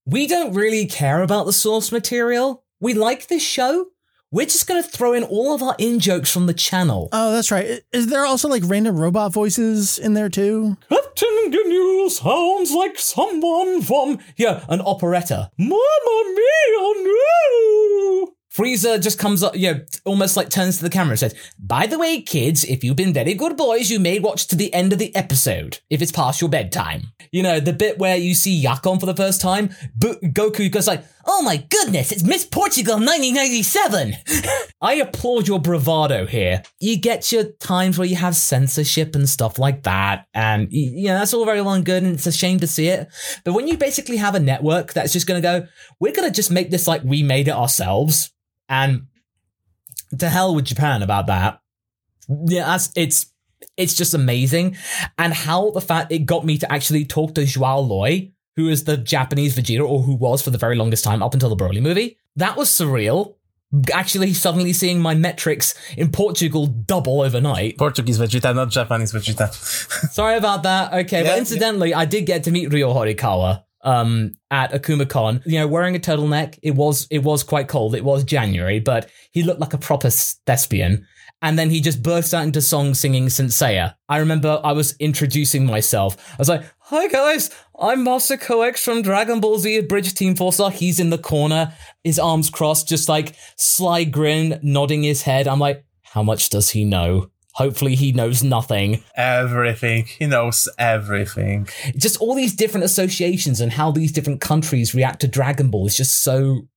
[0.05, 2.63] we don't really care about the source material.
[2.79, 3.87] We like this show.
[4.31, 7.09] We're just going to throw in all of our in jokes from the channel.
[7.11, 7.81] Oh, that's right.
[7.91, 10.77] Is there also like random robot voices in there too?
[10.89, 15.51] Captain Ginyu sounds like someone from, yeah, an operetta.
[15.57, 18.33] Mamma mia, no!
[18.53, 21.97] Frieza just comes up, yeah, almost like turns to the camera and says, By the
[21.97, 24.99] way, kids, if you've been very good boys, you may watch to the end of
[24.99, 27.13] the episode, if it's past your bedtime.
[27.31, 30.85] You know, the bit where you see Yakon for the first time, Bu- Goku goes
[30.85, 34.13] like, Oh my goodness, it's Miss Portugal 1997!
[34.81, 36.63] I applaud your bravado here.
[36.79, 41.19] You get your times where you have censorship and stuff like that, and you know,
[41.19, 43.07] that's all very well and good, and it's a shame to see it.
[43.43, 45.67] But when you basically have a network that's just gonna go,
[45.99, 48.31] we're gonna just make this like we made it ourselves,
[48.67, 49.07] and
[50.17, 51.61] to hell with Japan about that.
[52.27, 53.31] Yeah, that's it's
[53.77, 54.77] it's just amazing.
[55.17, 58.83] And how the fact it got me to actually talk to Joao Loy, who is
[58.83, 61.81] the Japanese Vegeta, or who was for the very longest time up until the Broly
[61.81, 62.17] movie.
[62.35, 63.35] That was surreal.
[63.93, 67.77] Actually, suddenly seeing my metrics in Portugal double overnight.
[67.77, 69.53] Portuguese Vegeta, not Japanese Vegeta.
[70.11, 70.93] Sorry about that.
[70.93, 75.41] Okay, Yeah, but incidentally, I did get to meet Ryo Horikawa um at Akuma Con.
[75.45, 76.59] You know, wearing a turtleneck.
[76.61, 77.95] It was it was quite cold.
[77.95, 81.07] It was January, but he looked like a proper thespian.
[81.41, 83.95] And then he just burst out into song singing Saint Seiya.
[84.07, 86.15] I remember I was introducing myself.
[86.33, 90.53] I was like, Hi guys, I'm Masako X from Dragon Ball Z Bridge Team Four
[90.53, 90.69] Star.
[90.69, 91.73] He's in the corner,
[92.03, 95.47] his arms crossed, just like sly grin, nodding his head.
[95.47, 97.31] I'm like, how much does he know?
[97.53, 99.03] Hopefully he knows nothing.
[99.15, 100.05] everything.
[100.05, 101.67] He knows everything.
[101.97, 105.97] just all these different associations and how these different countries react to Dragon Ball is
[105.97, 106.67] just so.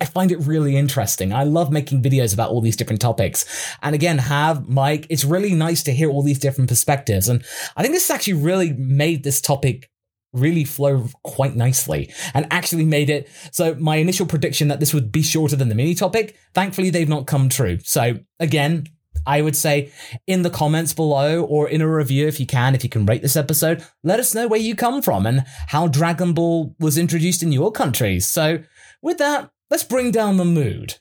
[0.00, 1.32] I find it really interesting.
[1.32, 3.44] I love making videos about all these different topics.
[3.82, 7.28] And again, have Mike, it's really nice to hear all these different perspectives.
[7.28, 7.44] And
[7.76, 9.90] I think this actually really made this topic
[10.32, 15.12] really flow quite nicely and actually made it so my initial prediction that this would
[15.12, 17.78] be shorter than the mini topic, thankfully they've not come true.
[17.84, 18.88] So again,
[19.26, 19.92] I would say
[20.26, 23.22] in the comments below or in a review if you can, if you can rate
[23.22, 27.42] this episode, let us know where you come from and how Dragon Ball was introduced
[27.42, 28.28] in your countries.
[28.28, 28.58] So
[29.00, 30.94] with that, let's bring down the mood.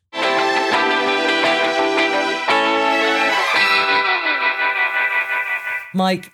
[5.94, 6.32] Mike,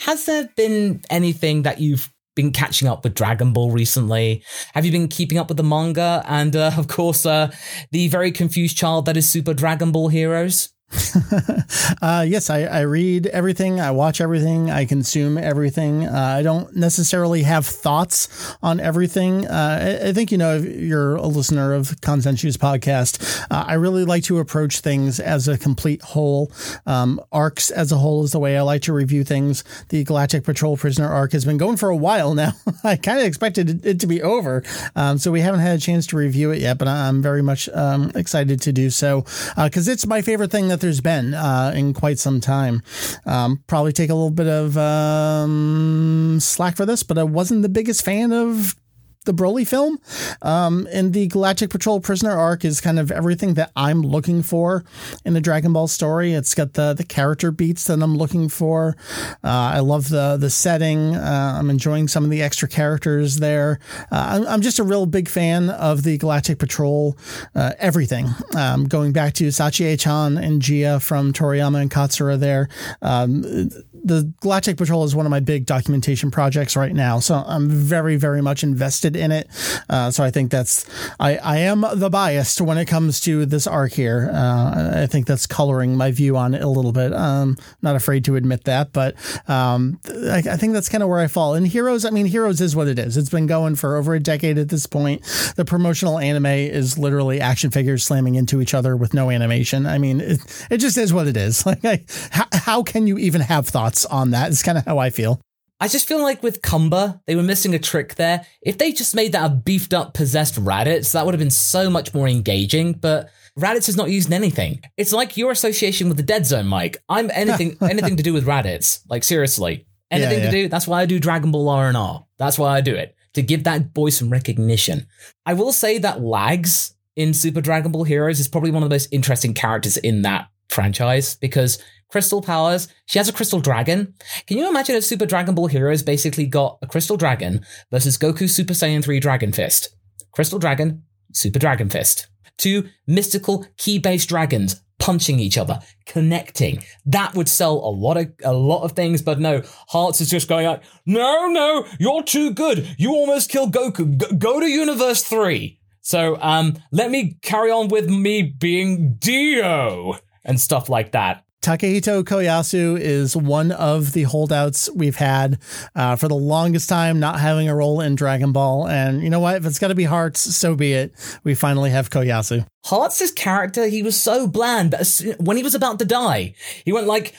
[0.00, 4.44] has there been anything that you've been catching up with Dragon Ball recently?
[4.74, 7.50] Have you been keeping up with the manga and, uh, of course, uh,
[7.92, 10.68] the very confused child that is Super Dragon Ball Heroes?
[12.02, 16.04] uh, yes, I, I, read everything, I watch everything, I consume everything.
[16.04, 19.46] Uh, I don't necessarily have thoughts on everything.
[19.46, 23.74] Uh, I, I, think, you know, if you're a listener of Kanzenshuu's podcast, uh, I
[23.74, 26.50] really like to approach things as a complete whole.
[26.86, 29.62] Um, arcs as a whole is the way I like to review things.
[29.90, 32.52] The Galactic Patrol Prisoner arc has been going for a while now.
[32.84, 34.64] I kind of expected it to be over.
[34.96, 37.68] Um, so we haven't had a chance to review it yet, but I'm very much
[37.68, 39.20] um, excited to do so
[39.56, 42.82] because uh, it's my favorite thing that there's been uh, in quite some time.
[43.26, 47.68] Um, probably take a little bit of um, slack for this, but I wasn't the
[47.68, 48.76] biggest fan of
[49.24, 49.98] the Broly film.
[50.40, 54.84] Um, and the Galactic Patrol Prisoner arc is kind of everything that I'm looking for
[55.24, 56.32] in a Dragon Ball story.
[56.32, 58.96] It's got the the character beats that I'm looking for.
[59.44, 61.14] Uh, I love the the setting.
[61.16, 63.78] Uh, I'm enjoying some of the extra characters there.
[64.10, 67.16] Uh, I'm, I'm, just a real big fan of the Galactic Patrol
[67.54, 68.28] uh, everything.
[68.56, 72.68] Um, going back to Sachie-chan and Gia from Toriyama and Katsura there.
[73.02, 73.70] Um,
[74.04, 78.16] the Galactic Patrol is one of my big documentation projects right now, so I'm very,
[78.16, 79.48] very much invested in it.
[79.88, 80.86] Uh, so I think that's
[81.18, 84.30] I, I am the biased when it comes to this arc here.
[84.32, 87.12] Uh, I think that's coloring my view on it a little bit.
[87.12, 89.16] Um, not afraid to admit that, but
[89.48, 91.54] um, I, I, think that's kind of where I fall.
[91.54, 93.16] And Heroes, I mean, Heroes is what it is.
[93.16, 95.22] It's been going for over a decade at this point.
[95.56, 99.86] The promotional anime is literally action figures slamming into each other with no animation.
[99.86, 101.64] I mean, it, it just is what it is.
[101.70, 103.89] Like, I, how, how can you even have thoughts?
[103.90, 104.50] Thoughts on that.
[104.50, 105.40] It's kind of how I feel.
[105.82, 108.44] I just feel like with Kumba, they were missing a trick there.
[108.60, 111.88] If they just made that a beefed up possessed Raditz, that would have been so
[111.88, 114.82] much more engaging, but Raditz is not used in anything.
[114.98, 117.02] It's like your association with the Dead Zone, Mike.
[117.08, 119.00] I'm anything anything to do with Raditz.
[119.08, 119.86] Like seriously.
[120.10, 120.50] Anything yeah, yeah.
[120.50, 120.68] to do.
[120.68, 122.26] That's why I do Dragon Ball R and R.
[122.36, 123.14] That's why I do it.
[123.34, 125.06] To give that boy some recognition.
[125.46, 128.94] I will say that Lags in Super Dragon Ball Heroes is probably one of the
[128.94, 131.78] most interesting characters in that franchise because
[132.10, 132.88] crystal powers.
[133.06, 134.14] She has a crystal dragon.
[134.46, 138.48] Can you imagine if Super Dragon Ball Heroes basically got a crystal dragon versus Goku
[138.48, 139.90] Super Saiyan 3 Dragon Fist?
[140.32, 141.02] Crystal Dragon,
[141.32, 142.28] Super Dragon Fist.
[142.56, 146.84] Two mystical key-based dragons punching each other, connecting.
[147.06, 150.48] That would sell a lot of a lot of things, but no, Hearts is just
[150.48, 152.94] going like, no, no, you're too good.
[152.98, 154.16] You almost killed Goku.
[154.18, 155.78] G- go to Universe 3.
[156.02, 161.44] So um, let me carry on with me being Dio and stuff like that.
[161.62, 165.58] Takehito Koyasu is one of the holdouts we've had
[165.94, 168.88] uh, for the longest time, not having a role in Dragon Ball.
[168.88, 169.56] And you know what?
[169.56, 171.12] If it's got to be Hearts, so be it.
[171.44, 172.66] We finally have Koyasu.
[172.86, 176.54] Hearts' character, he was so bland, but when he was about to die,
[176.86, 177.34] he went like,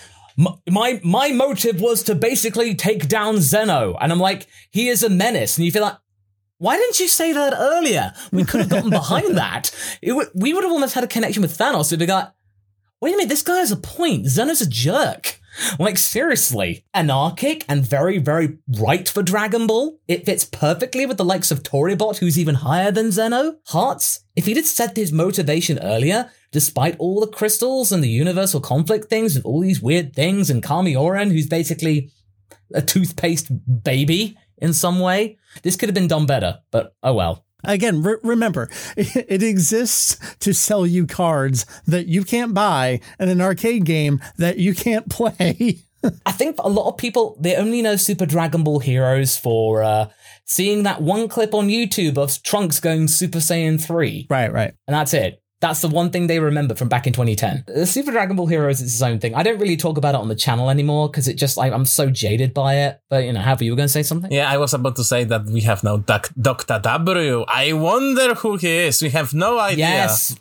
[0.69, 5.09] my my motive was to basically take down Zeno, and I'm like, he is a
[5.09, 5.97] menace, and you feel like,
[6.57, 8.13] why didn't you say that earlier?
[8.31, 9.71] We could have gotten behind that.
[10.01, 12.35] We would have almost had a connection with Thanos if we got
[13.01, 14.27] Wait a minute, this guy has a point.
[14.27, 15.39] Zeno's a jerk.
[15.79, 16.85] Like, seriously.
[16.93, 19.99] Anarchic and very, very right for Dragon Ball.
[20.07, 23.55] It fits perfectly with the likes of Toribot, who's even higher than Zeno.
[23.67, 28.61] Hearts, if he'd have said his motivation earlier, despite all the crystals and the universal
[28.61, 32.11] conflict things with all these weird things, and Kamioren, who's basically
[32.73, 37.45] a toothpaste baby in some way, this could have been done better, but oh well.
[37.63, 43.41] Again, re- remember, it exists to sell you cards that you can't buy and an
[43.41, 45.79] arcade game that you can't play.
[46.25, 50.09] I think a lot of people they only know Super Dragon Ball Heroes for uh,
[50.45, 54.27] seeing that one clip on YouTube of Trunks going Super Saiyan 3.
[54.29, 54.73] Right, right.
[54.87, 55.40] And that's it.
[55.61, 57.65] That's the one thing they remember from back in 2010.
[57.67, 59.35] The Super Dragon Ball Heroes is its own thing.
[59.35, 61.85] I don't really talk about it on the channel anymore because it just like I'm
[61.85, 62.99] so jaded by it.
[63.09, 64.31] But you know, Harvey, you were going to say something?
[64.31, 67.45] Yeah, I was about to say that we have now Doc- Doctor W.
[67.47, 69.03] I wonder who he is.
[69.03, 69.85] We have no idea.
[69.85, 70.35] Yes,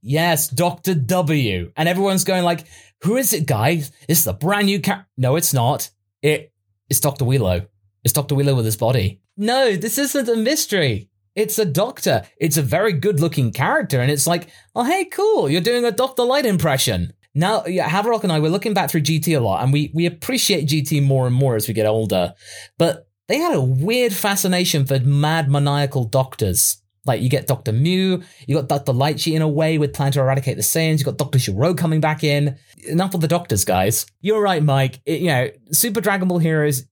[0.00, 1.70] yes, Doctor W.
[1.76, 2.64] And everyone's going like,
[3.02, 3.92] "Who is it, guys?
[4.08, 5.90] It's a brand new cat." No, it's not.
[6.22, 6.50] It
[6.88, 7.66] it's Doctor Wheelo.
[8.04, 9.20] It's Doctor Wheelo with his body.
[9.36, 11.10] No, this isn't a mystery.
[11.34, 12.24] It's a doctor.
[12.38, 14.00] It's a very good looking character.
[14.00, 15.48] And it's like, oh, hey, cool.
[15.48, 16.24] You're doing a Dr.
[16.24, 17.12] Light impression.
[17.34, 20.04] Now, yeah, Haverock and I, we're looking back through GT a lot and we, we
[20.04, 22.34] appreciate GT more and more as we get older.
[22.78, 26.82] But they had a weird fascination for mad maniacal doctors.
[27.04, 27.72] Like you get Dr.
[27.72, 28.92] Myuu, you got Dr.
[28.92, 31.38] Lightsheet in a way with plan to eradicate the Saiyans, you got Dr.
[31.38, 32.56] Shiro coming back in.
[32.86, 34.06] Enough of the doctors, guys.
[34.20, 35.00] You're right, Mike.
[35.04, 36.84] It, you know, Super Dragon Ball Heroes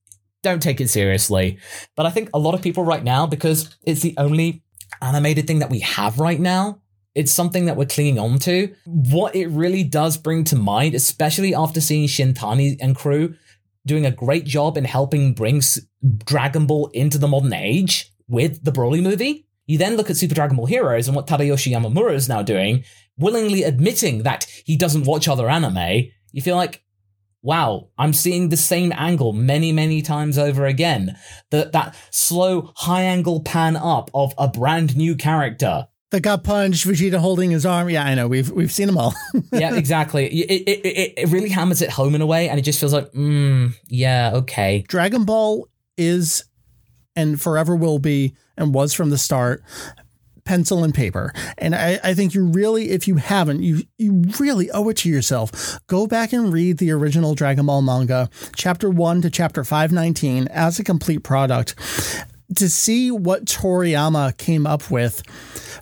[0.43, 1.59] don't take it seriously.
[1.95, 4.63] But I think a lot of people right now, because it's the only
[5.01, 6.81] animated thing that we have right now,
[7.13, 8.73] it's something that we're clinging on to.
[8.85, 13.35] What it really does bring to mind, especially after seeing Shintani and crew
[13.85, 15.61] doing a great job in helping bring
[16.25, 20.35] Dragon Ball into the modern age with the Broly movie, You then look at Super
[20.35, 22.83] Dragon Ball Heroes and what Tadayoshi Yamamura is now doing,
[23.17, 26.09] willingly admitting that he doesn't watch other anime.
[26.33, 26.83] You feel like,
[27.41, 31.17] wow, I'm seeing the same angle many, many times over again.
[31.49, 35.87] That that slow high angle pan up of a brand new character.
[36.11, 37.89] that got punched, Vegeta holding his arm.
[37.89, 38.27] Yeah, I know.
[38.27, 39.13] We've we've seen them all.
[39.51, 40.25] yeah, exactly.
[40.27, 42.93] It, it, it, it really hammers it home in a way, and it just feels
[42.93, 44.83] like, mm, yeah, okay.
[44.87, 45.67] Dragon Ball
[45.97, 46.45] is
[47.15, 49.63] and forever will be and was from the start
[50.43, 51.33] pencil and paper.
[51.57, 55.09] And I, I think you really, if you haven't, you you really owe it to
[55.09, 55.79] yourself.
[55.87, 60.47] Go back and read the original Dragon Ball manga, chapter one to chapter five nineteen,
[60.49, 61.75] as a complete product.
[62.57, 65.25] To see what Toriyama came up with,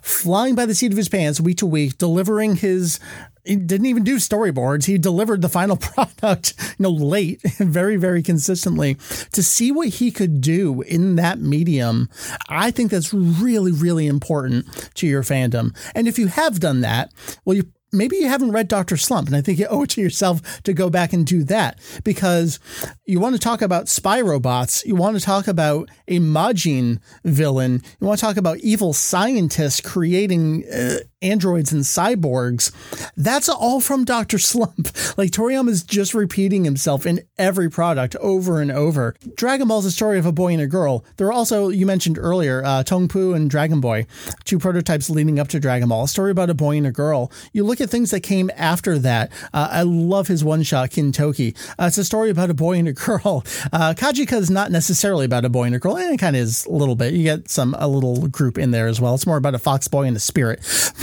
[0.02, 3.00] flying by the seat of his pants week to week, delivering his
[3.44, 4.84] he didn't even do storyboards.
[4.84, 8.96] He delivered the final product, you know, late, very, very consistently.
[9.32, 12.08] To see what he could do in that medium,
[12.48, 15.76] I think that's really, really important to your fandom.
[15.94, 17.12] And if you have done that,
[17.44, 18.96] well, you maybe you haven't read Dr.
[18.96, 21.78] Slump, and I think you owe it to yourself to go back and do that
[22.04, 22.58] because
[23.06, 27.82] you want to talk about spy robots, you want to talk about a Majin villain,
[28.00, 32.72] you want to talk about evil scientists creating uh, androids and cyborgs.
[33.16, 34.38] That's all from Dr.
[34.38, 34.88] Slump.
[35.16, 39.14] Like Toriyama is just repeating himself in every product over and over.
[39.36, 41.04] Dragon Ball's a story of a boy and a girl.
[41.16, 44.06] There are also, you mentioned earlier, uh, Tongpoo and Dragon Boy,
[44.44, 47.30] two prototypes leading up to Dragon Ball, a story about a boy and a girl.
[47.52, 49.30] You look at things that came after that.
[49.52, 51.56] Uh, I love his one shot, Kintoki.
[51.78, 53.44] Uh, it's a story about a boy and a girl.
[53.72, 56.42] Uh, Kajika is not necessarily about a boy and a girl, and it kind of
[56.42, 57.14] is a little bit.
[57.14, 59.14] You get some, a little group in there as well.
[59.14, 60.60] It's more about a fox boy and a spirit.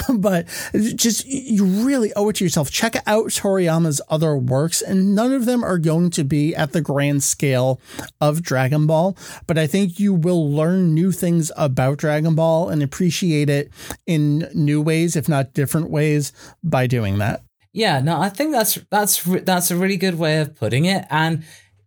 [0.17, 0.47] but
[0.95, 2.71] just you really owe it to yourself.
[2.71, 6.81] Check out Toriyama's other works, and none of them are going to be at the
[6.81, 7.79] grand scale
[8.21, 9.17] of Dragon Ball.
[9.45, 13.71] But I think you will learn new things about Dragon Ball and appreciate it
[14.05, 16.31] in new ways, if not different ways,
[16.69, 17.41] by doing that.
[17.73, 21.43] Yeah, no, I think that's that's that's a really good way of putting it, and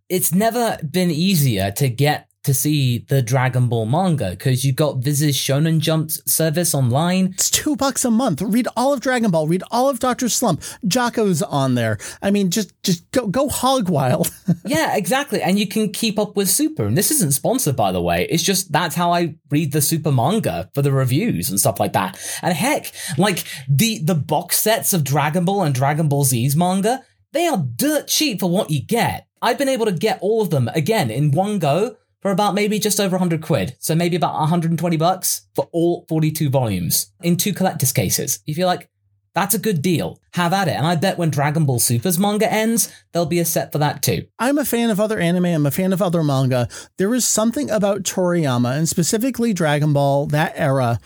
[0.09, 4.97] it's never been easier to get to see the Dragon Ball manga because you got
[4.97, 7.27] Viz's Shonen Jump service online.
[7.33, 8.41] It's two bucks a month.
[8.41, 9.47] Read all of Dragon Ball.
[9.47, 10.63] Read all of Doctor Slump.
[10.87, 11.97] Jaco's on there.
[12.21, 14.31] I mean, just just go go hog wild.
[14.65, 15.41] yeah, exactly.
[15.41, 16.85] And you can keep up with Super.
[16.85, 18.27] And this isn't sponsored, by the way.
[18.29, 21.93] It's just that's how I read the Super manga for the reviews and stuff like
[21.93, 22.19] that.
[22.41, 27.03] And heck, like the the box sets of Dragon Ball and Dragon Ball Z's manga,
[27.33, 29.27] they are dirt cheap for what you get.
[29.43, 32.79] I've been able to get all of them again in one go for about maybe
[32.79, 33.75] just over 100 quid.
[33.79, 38.39] So maybe about 120 bucks for all 42 volumes in two collector's cases.
[38.45, 38.89] You feel like
[39.33, 40.19] that's a good deal.
[40.33, 40.75] Have at it.
[40.75, 44.03] And I bet when Dragon Ball Super's manga ends, there'll be a set for that
[44.03, 44.27] too.
[44.37, 45.45] I'm a fan of other anime.
[45.45, 46.67] I'm a fan of other manga.
[46.97, 50.99] There is something about Toriyama and specifically Dragon Ball, that era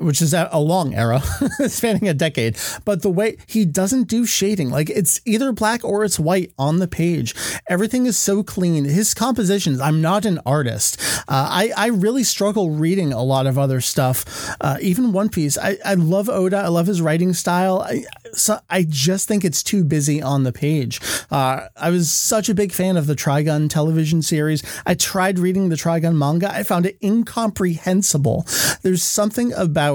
[0.00, 1.20] which is a long era
[1.66, 2.56] spanning a decade.
[2.84, 6.78] But the way he doesn't do shading, like it's either black or it's white on
[6.78, 7.34] the page.
[7.68, 8.84] Everything is so clean.
[8.84, 11.00] His compositions, I'm not an artist.
[11.28, 14.24] Uh, I, I really struggle reading a lot of other stuff,
[14.60, 15.58] uh, even One Piece.
[15.58, 16.58] I, I love Oda.
[16.58, 17.80] I love his writing style.
[17.80, 21.00] I, so I just think it's too busy on the page.
[21.30, 24.62] Uh, I was such a big fan of the Trigun television series.
[24.86, 26.52] I tried reading the Trigun manga.
[26.52, 28.46] I found it incomprehensible.
[28.82, 29.89] There's something about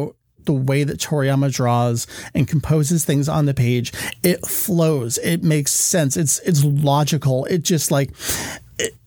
[0.45, 3.91] the way that Toriyama draws and composes things on the page.
[4.23, 5.17] It flows.
[5.19, 6.17] It makes sense.
[6.17, 7.45] It's it's logical.
[7.45, 8.11] It just like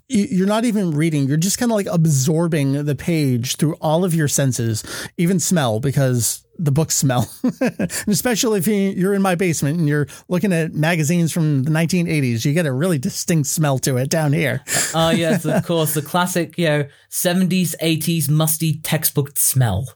[0.09, 1.29] you're not even reading.
[1.29, 4.83] You're just kind of like absorbing the page through all of your senses,
[5.19, 7.31] even smell, because the books smell.
[8.07, 12.55] especially if you're in my basement and you're looking at magazines from the 1980s, you
[12.55, 14.63] get a really distinct smell to it down here.
[14.95, 15.95] Oh, uh, yes, of course.
[15.95, 19.89] The classic, you know, 70s, 80s musty textbook smell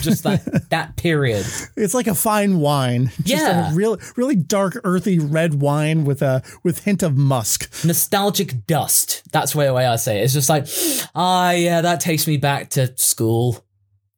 [0.00, 1.46] just that that period.
[1.76, 3.10] It's like a fine wine.
[3.22, 7.84] Just yeah, a real really dark, earthy red wine with a with hint of musk.
[7.84, 9.22] Nostalgic dust.
[9.32, 10.24] That's the way I say it.
[10.24, 10.66] It's just like,
[11.14, 13.64] ah, yeah, that takes me back to school,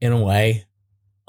[0.01, 0.67] in a way.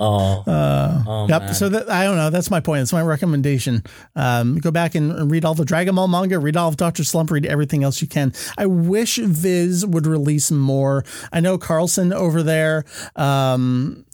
[0.03, 1.43] Oh, uh, oh yep.
[1.43, 1.53] Man.
[1.53, 2.31] So that I don't know.
[2.31, 2.81] That's my point.
[2.81, 3.83] That's my recommendation.
[4.15, 6.39] Um, go back and read all the Dragon Ball manga.
[6.39, 7.29] Read all of Doctor Slump.
[7.29, 8.33] Read everything else you can.
[8.57, 11.05] I wish Viz would release more.
[11.31, 12.83] I know Carlsen over there.
[13.15, 14.05] Um,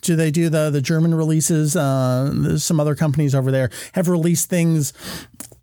[0.00, 1.76] do they do the the German releases?
[1.76, 4.92] Uh, some other companies over there have released things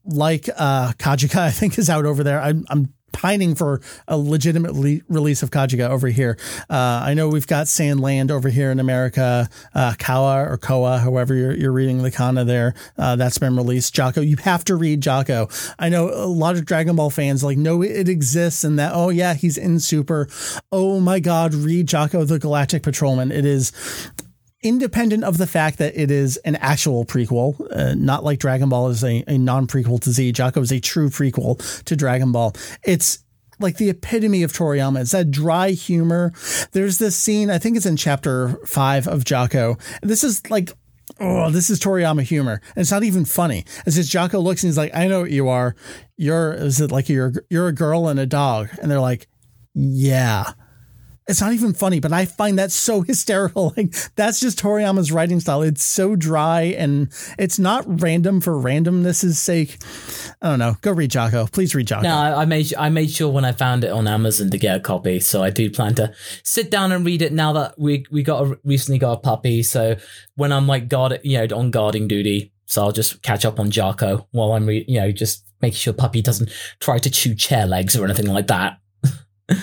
[0.06, 1.36] like uh, Kajika.
[1.40, 2.42] I think is out over there.
[2.42, 6.38] I'm, I'm pining for a legitimate le- release of Kajika over here.
[6.70, 11.34] Uh, I know we've got Sandland over here in America, uh, Kawa or Koa, however
[11.36, 12.74] you're, you're reading the kana there.
[12.98, 13.96] Uh, that's been released.
[13.96, 15.74] Jaco, you have to read Jaco.
[15.78, 19.10] I know a lot of Dragon Ball fans like know it exists and that, oh
[19.10, 20.28] yeah, he's in Super.
[20.72, 23.32] Oh my God, read Jaco the Galactic Patrolman.
[23.32, 23.72] It is
[24.64, 28.90] independent of the fact that it is an actual prequel, uh, not like Dragon Ball
[28.90, 30.34] is a, a non prequel to Z.
[30.34, 32.54] Jaco is a true prequel to Dragon Ball.
[32.84, 33.24] It's
[33.60, 35.02] like the epitome of Toriyama.
[35.02, 36.32] It's that dry humor.
[36.72, 39.80] There's this scene, I think it's in chapter five of Jaco.
[40.02, 40.72] This is like
[41.20, 42.62] oh, this is Toriyama humor.
[42.76, 43.66] And it's not even funny.
[43.86, 45.76] As his Jaco looks and he's like, I know what you are.
[46.18, 48.70] You're is it like you're you're a girl and a dog?
[48.82, 49.28] And they're like,
[49.74, 50.54] Yeah.
[51.32, 53.74] It's not even funny, but I find that so hysterical.
[53.76, 55.62] Like that's just Toriyama's writing style.
[55.62, 57.10] It's so dry and
[57.40, 59.78] it's not random for randomness' sake.
[60.42, 60.76] I don't know.
[60.82, 61.52] Go read Jaco.
[61.52, 62.04] Please read Jaco.
[62.04, 64.78] No, I, I made I made sure when I found it on Amazon to get
[64.78, 65.20] a copy.
[65.20, 66.14] So I do plan to
[66.44, 69.64] sit down and read it now that we we got a, recently got a puppy.
[69.64, 69.96] So
[70.36, 73.70] when I'm like guard, you know, on guarding duty, so I'll just catch up on
[73.70, 77.68] Jaco while I'm, re- you know, just making sure puppy doesn't try to chew chair
[77.68, 78.80] legs or anything like that.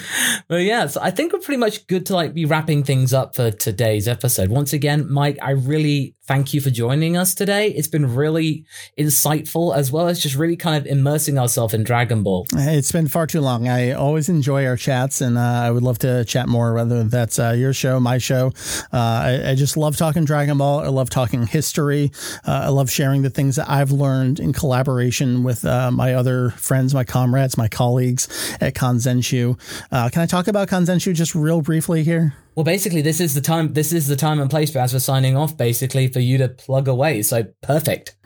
[0.49, 3.37] Well, yeah, so I think we're pretty much good to like be wrapping things up
[3.37, 4.49] for today's episode.
[4.49, 7.71] Once again, Mike, I really thank you for joining us today.
[7.71, 8.67] It's been really
[8.99, 12.47] insightful as well as just really kind of immersing ourselves in Dragon Ball.
[12.55, 13.67] It's been far too long.
[13.67, 17.39] I always enjoy our chats, and uh, I would love to chat more, whether that's
[17.39, 18.53] uh, your show, my show.
[18.93, 20.81] Uh, I, I, just love talking Dragon Ball.
[20.81, 22.13] I love talking history.
[22.47, 26.51] Uh, I love sharing the things that I've learned in collaboration with uh, my other
[26.51, 28.29] friends, my comrades, my colleagues
[28.61, 29.59] at Kanzenshuu.
[29.91, 32.35] Uh, can I talk about Kanzenshuu just real briefly here?
[32.55, 33.73] Well, basically, this is the time.
[33.73, 35.57] This is the time and place for as we're signing off.
[35.57, 37.23] Basically, for you to plug away.
[37.23, 38.18] So perfect.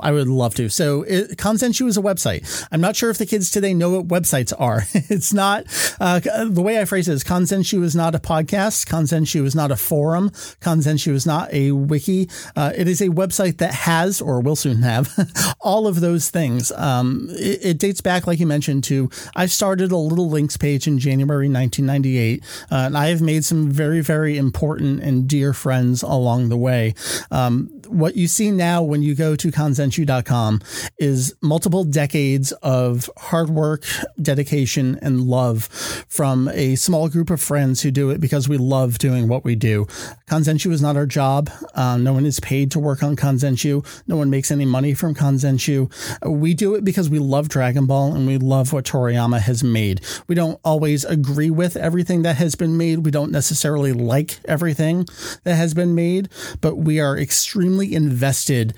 [0.00, 0.68] I would love to.
[0.68, 2.66] So, it, Kanzenshuu is a website.
[2.70, 4.84] I'm not sure if the kids today know what websites are.
[4.94, 5.64] it's not
[6.00, 8.86] uh, the way I phrase it is Kanzenshuu is not a podcast.
[8.86, 10.30] Kanzenshuu is not a forum.
[10.60, 12.28] Kanzenshuu is not a wiki.
[12.54, 15.12] Uh, it is a website that has or will soon have
[15.60, 16.72] all of those things.
[16.72, 20.86] Um, it, it, dates back, like you mentioned, to I started a little links page
[20.86, 26.02] in January 1998, uh, and I have made some very, very important and dear friends
[26.02, 26.94] along the way.
[27.30, 30.60] Um, what you see now when you go to kanzenshuu.com
[30.98, 33.84] is multiple decades of hard work,
[34.20, 35.64] dedication, and love
[36.08, 39.54] from a small group of friends who do it because we love doing what we
[39.54, 39.84] do.
[40.28, 41.50] Kanzenshuu is not our job.
[41.74, 43.86] Um, no one is paid to work on Kanzenshuu.
[44.06, 45.90] No one makes any money from Kanzenshuu.
[46.26, 50.00] We do it because we love Dragon Ball and we love what Toriyama has made.
[50.26, 53.04] We don't always agree with everything that has been made.
[53.04, 55.06] We don't necessarily like everything
[55.44, 56.28] that has been made,
[56.60, 58.74] but we are extremely invested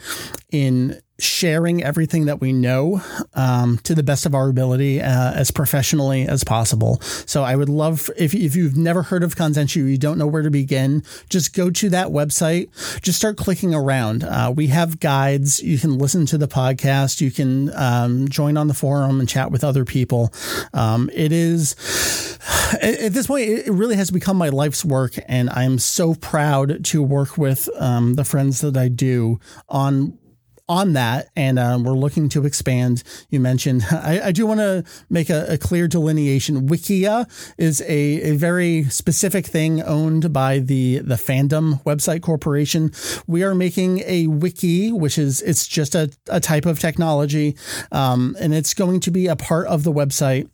[0.50, 3.02] in sharing everything that we know
[3.34, 7.00] um, to the best of our ability uh, as professionally as possible.
[7.26, 10.42] So I would love if if you've never heard of Kanzenshuu, you don't know where
[10.42, 12.68] to begin, just go to that website,
[13.02, 14.22] just start clicking around.
[14.24, 15.62] Uh, we have guides.
[15.62, 17.20] You can listen to the podcast.
[17.20, 20.32] You can um, join on the forum and chat with other people.
[20.72, 21.74] Um, it is
[22.82, 27.02] at this point, it really has become my life's work, and I'm so proud to
[27.02, 30.18] work with um, the friends that I do on
[30.68, 33.02] on that, and uh, we're looking to expand.
[33.30, 36.68] You mentioned, I, I do want to make a, a, clear delineation.
[36.68, 42.92] Wikia is a, a very specific thing owned by the the fandom website corporation.
[43.26, 47.56] We are making a wiki, which is it's just a, a type of technology,
[47.92, 50.48] um, and it's going to be a part of the website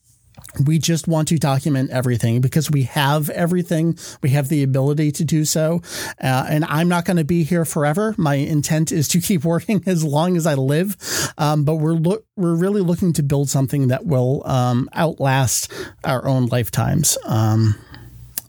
[0.66, 3.98] we just want to document everything because we have everything.
[4.22, 5.82] We have the ability to do so.
[6.22, 8.14] Uh, and I'm not going to be here forever.
[8.16, 10.96] My intent is to keep working as long as I live.
[11.38, 12.00] Um, but we're
[12.36, 15.72] we're really looking to build something that will um, outlast
[16.04, 17.18] our own lifetimes.
[17.24, 17.74] Um,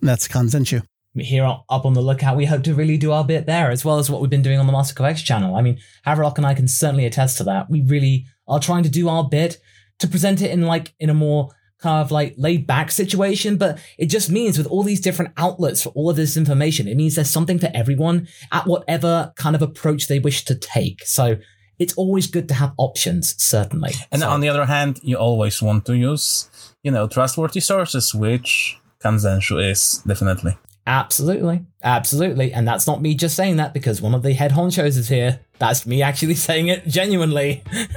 [0.02, 0.82] that's Kanzenshuu
[1.18, 2.36] here up on the lookout.
[2.36, 4.58] We hope to really do our bit there, as well as what we've been doing
[4.58, 5.56] on the MasakoX channel.
[5.56, 7.70] I mean, Haverock and I can certainly attest to that.
[7.70, 9.58] We really are trying to do our bit
[9.98, 11.50] to present it in like in a more
[11.80, 15.82] kind of like laid back situation, but it just means with all these different outlets
[15.82, 19.62] for all of this information, it means there's something for everyone at whatever kind of
[19.62, 21.04] approach they wish to take.
[21.04, 21.36] So
[21.78, 23.92] it's always good to have options, certainly.
[24.10, 26.48] And so, on the other hand, you always want to use,
[26.82, 30.56] you know, trustworthy sources, which Kanzenshuu is definitely.
[30.86, 31.66] Absolutely.
[31.82, 32.52] Absolutely.
[32.52, 35.40] And that's not me just saying that because one of the head honchos is here.
[35.58, 37.62] That's me actually saying it genuinely.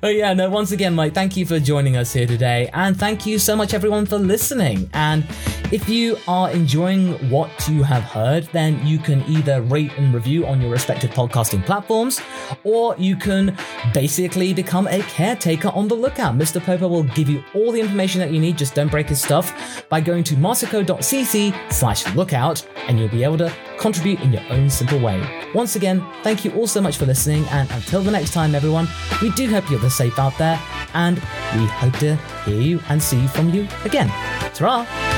[0.00, 2.70] but yeah, no, once again, Mike, thank you for joining us here today.
[2.72, 4.88] And thank you so much, everyone, for listening.
[4.92, 5.26] And
[5.72, 10.46] if you are enjoying what you have heard, then you can either rate and review
[10.46, 12.20] on your respective podcasting platforms,
[12.62, 13.56] or you can
[13.92, 16.36] basically become a caretaker on the lookout.
[16.36, 16.62] Mr.
[16.62, 19.84] Popo will give you all the information that you need, just don't break his stuff,
[19.88, 24.68] by going to marsico.cc slash lookout, and you'll be able to contribute in your own
[24.70, 25.20] simple way.
[25.54, 28.88] Once again, thank you all so much for listening, and until the next time, everyone,
[29.22, 30.60] we do hope you're safe out there,
[30.94, 31.16] and
[31.54, 34.08] we hope to hear you and see from you again.
[34.54, 35.15] ta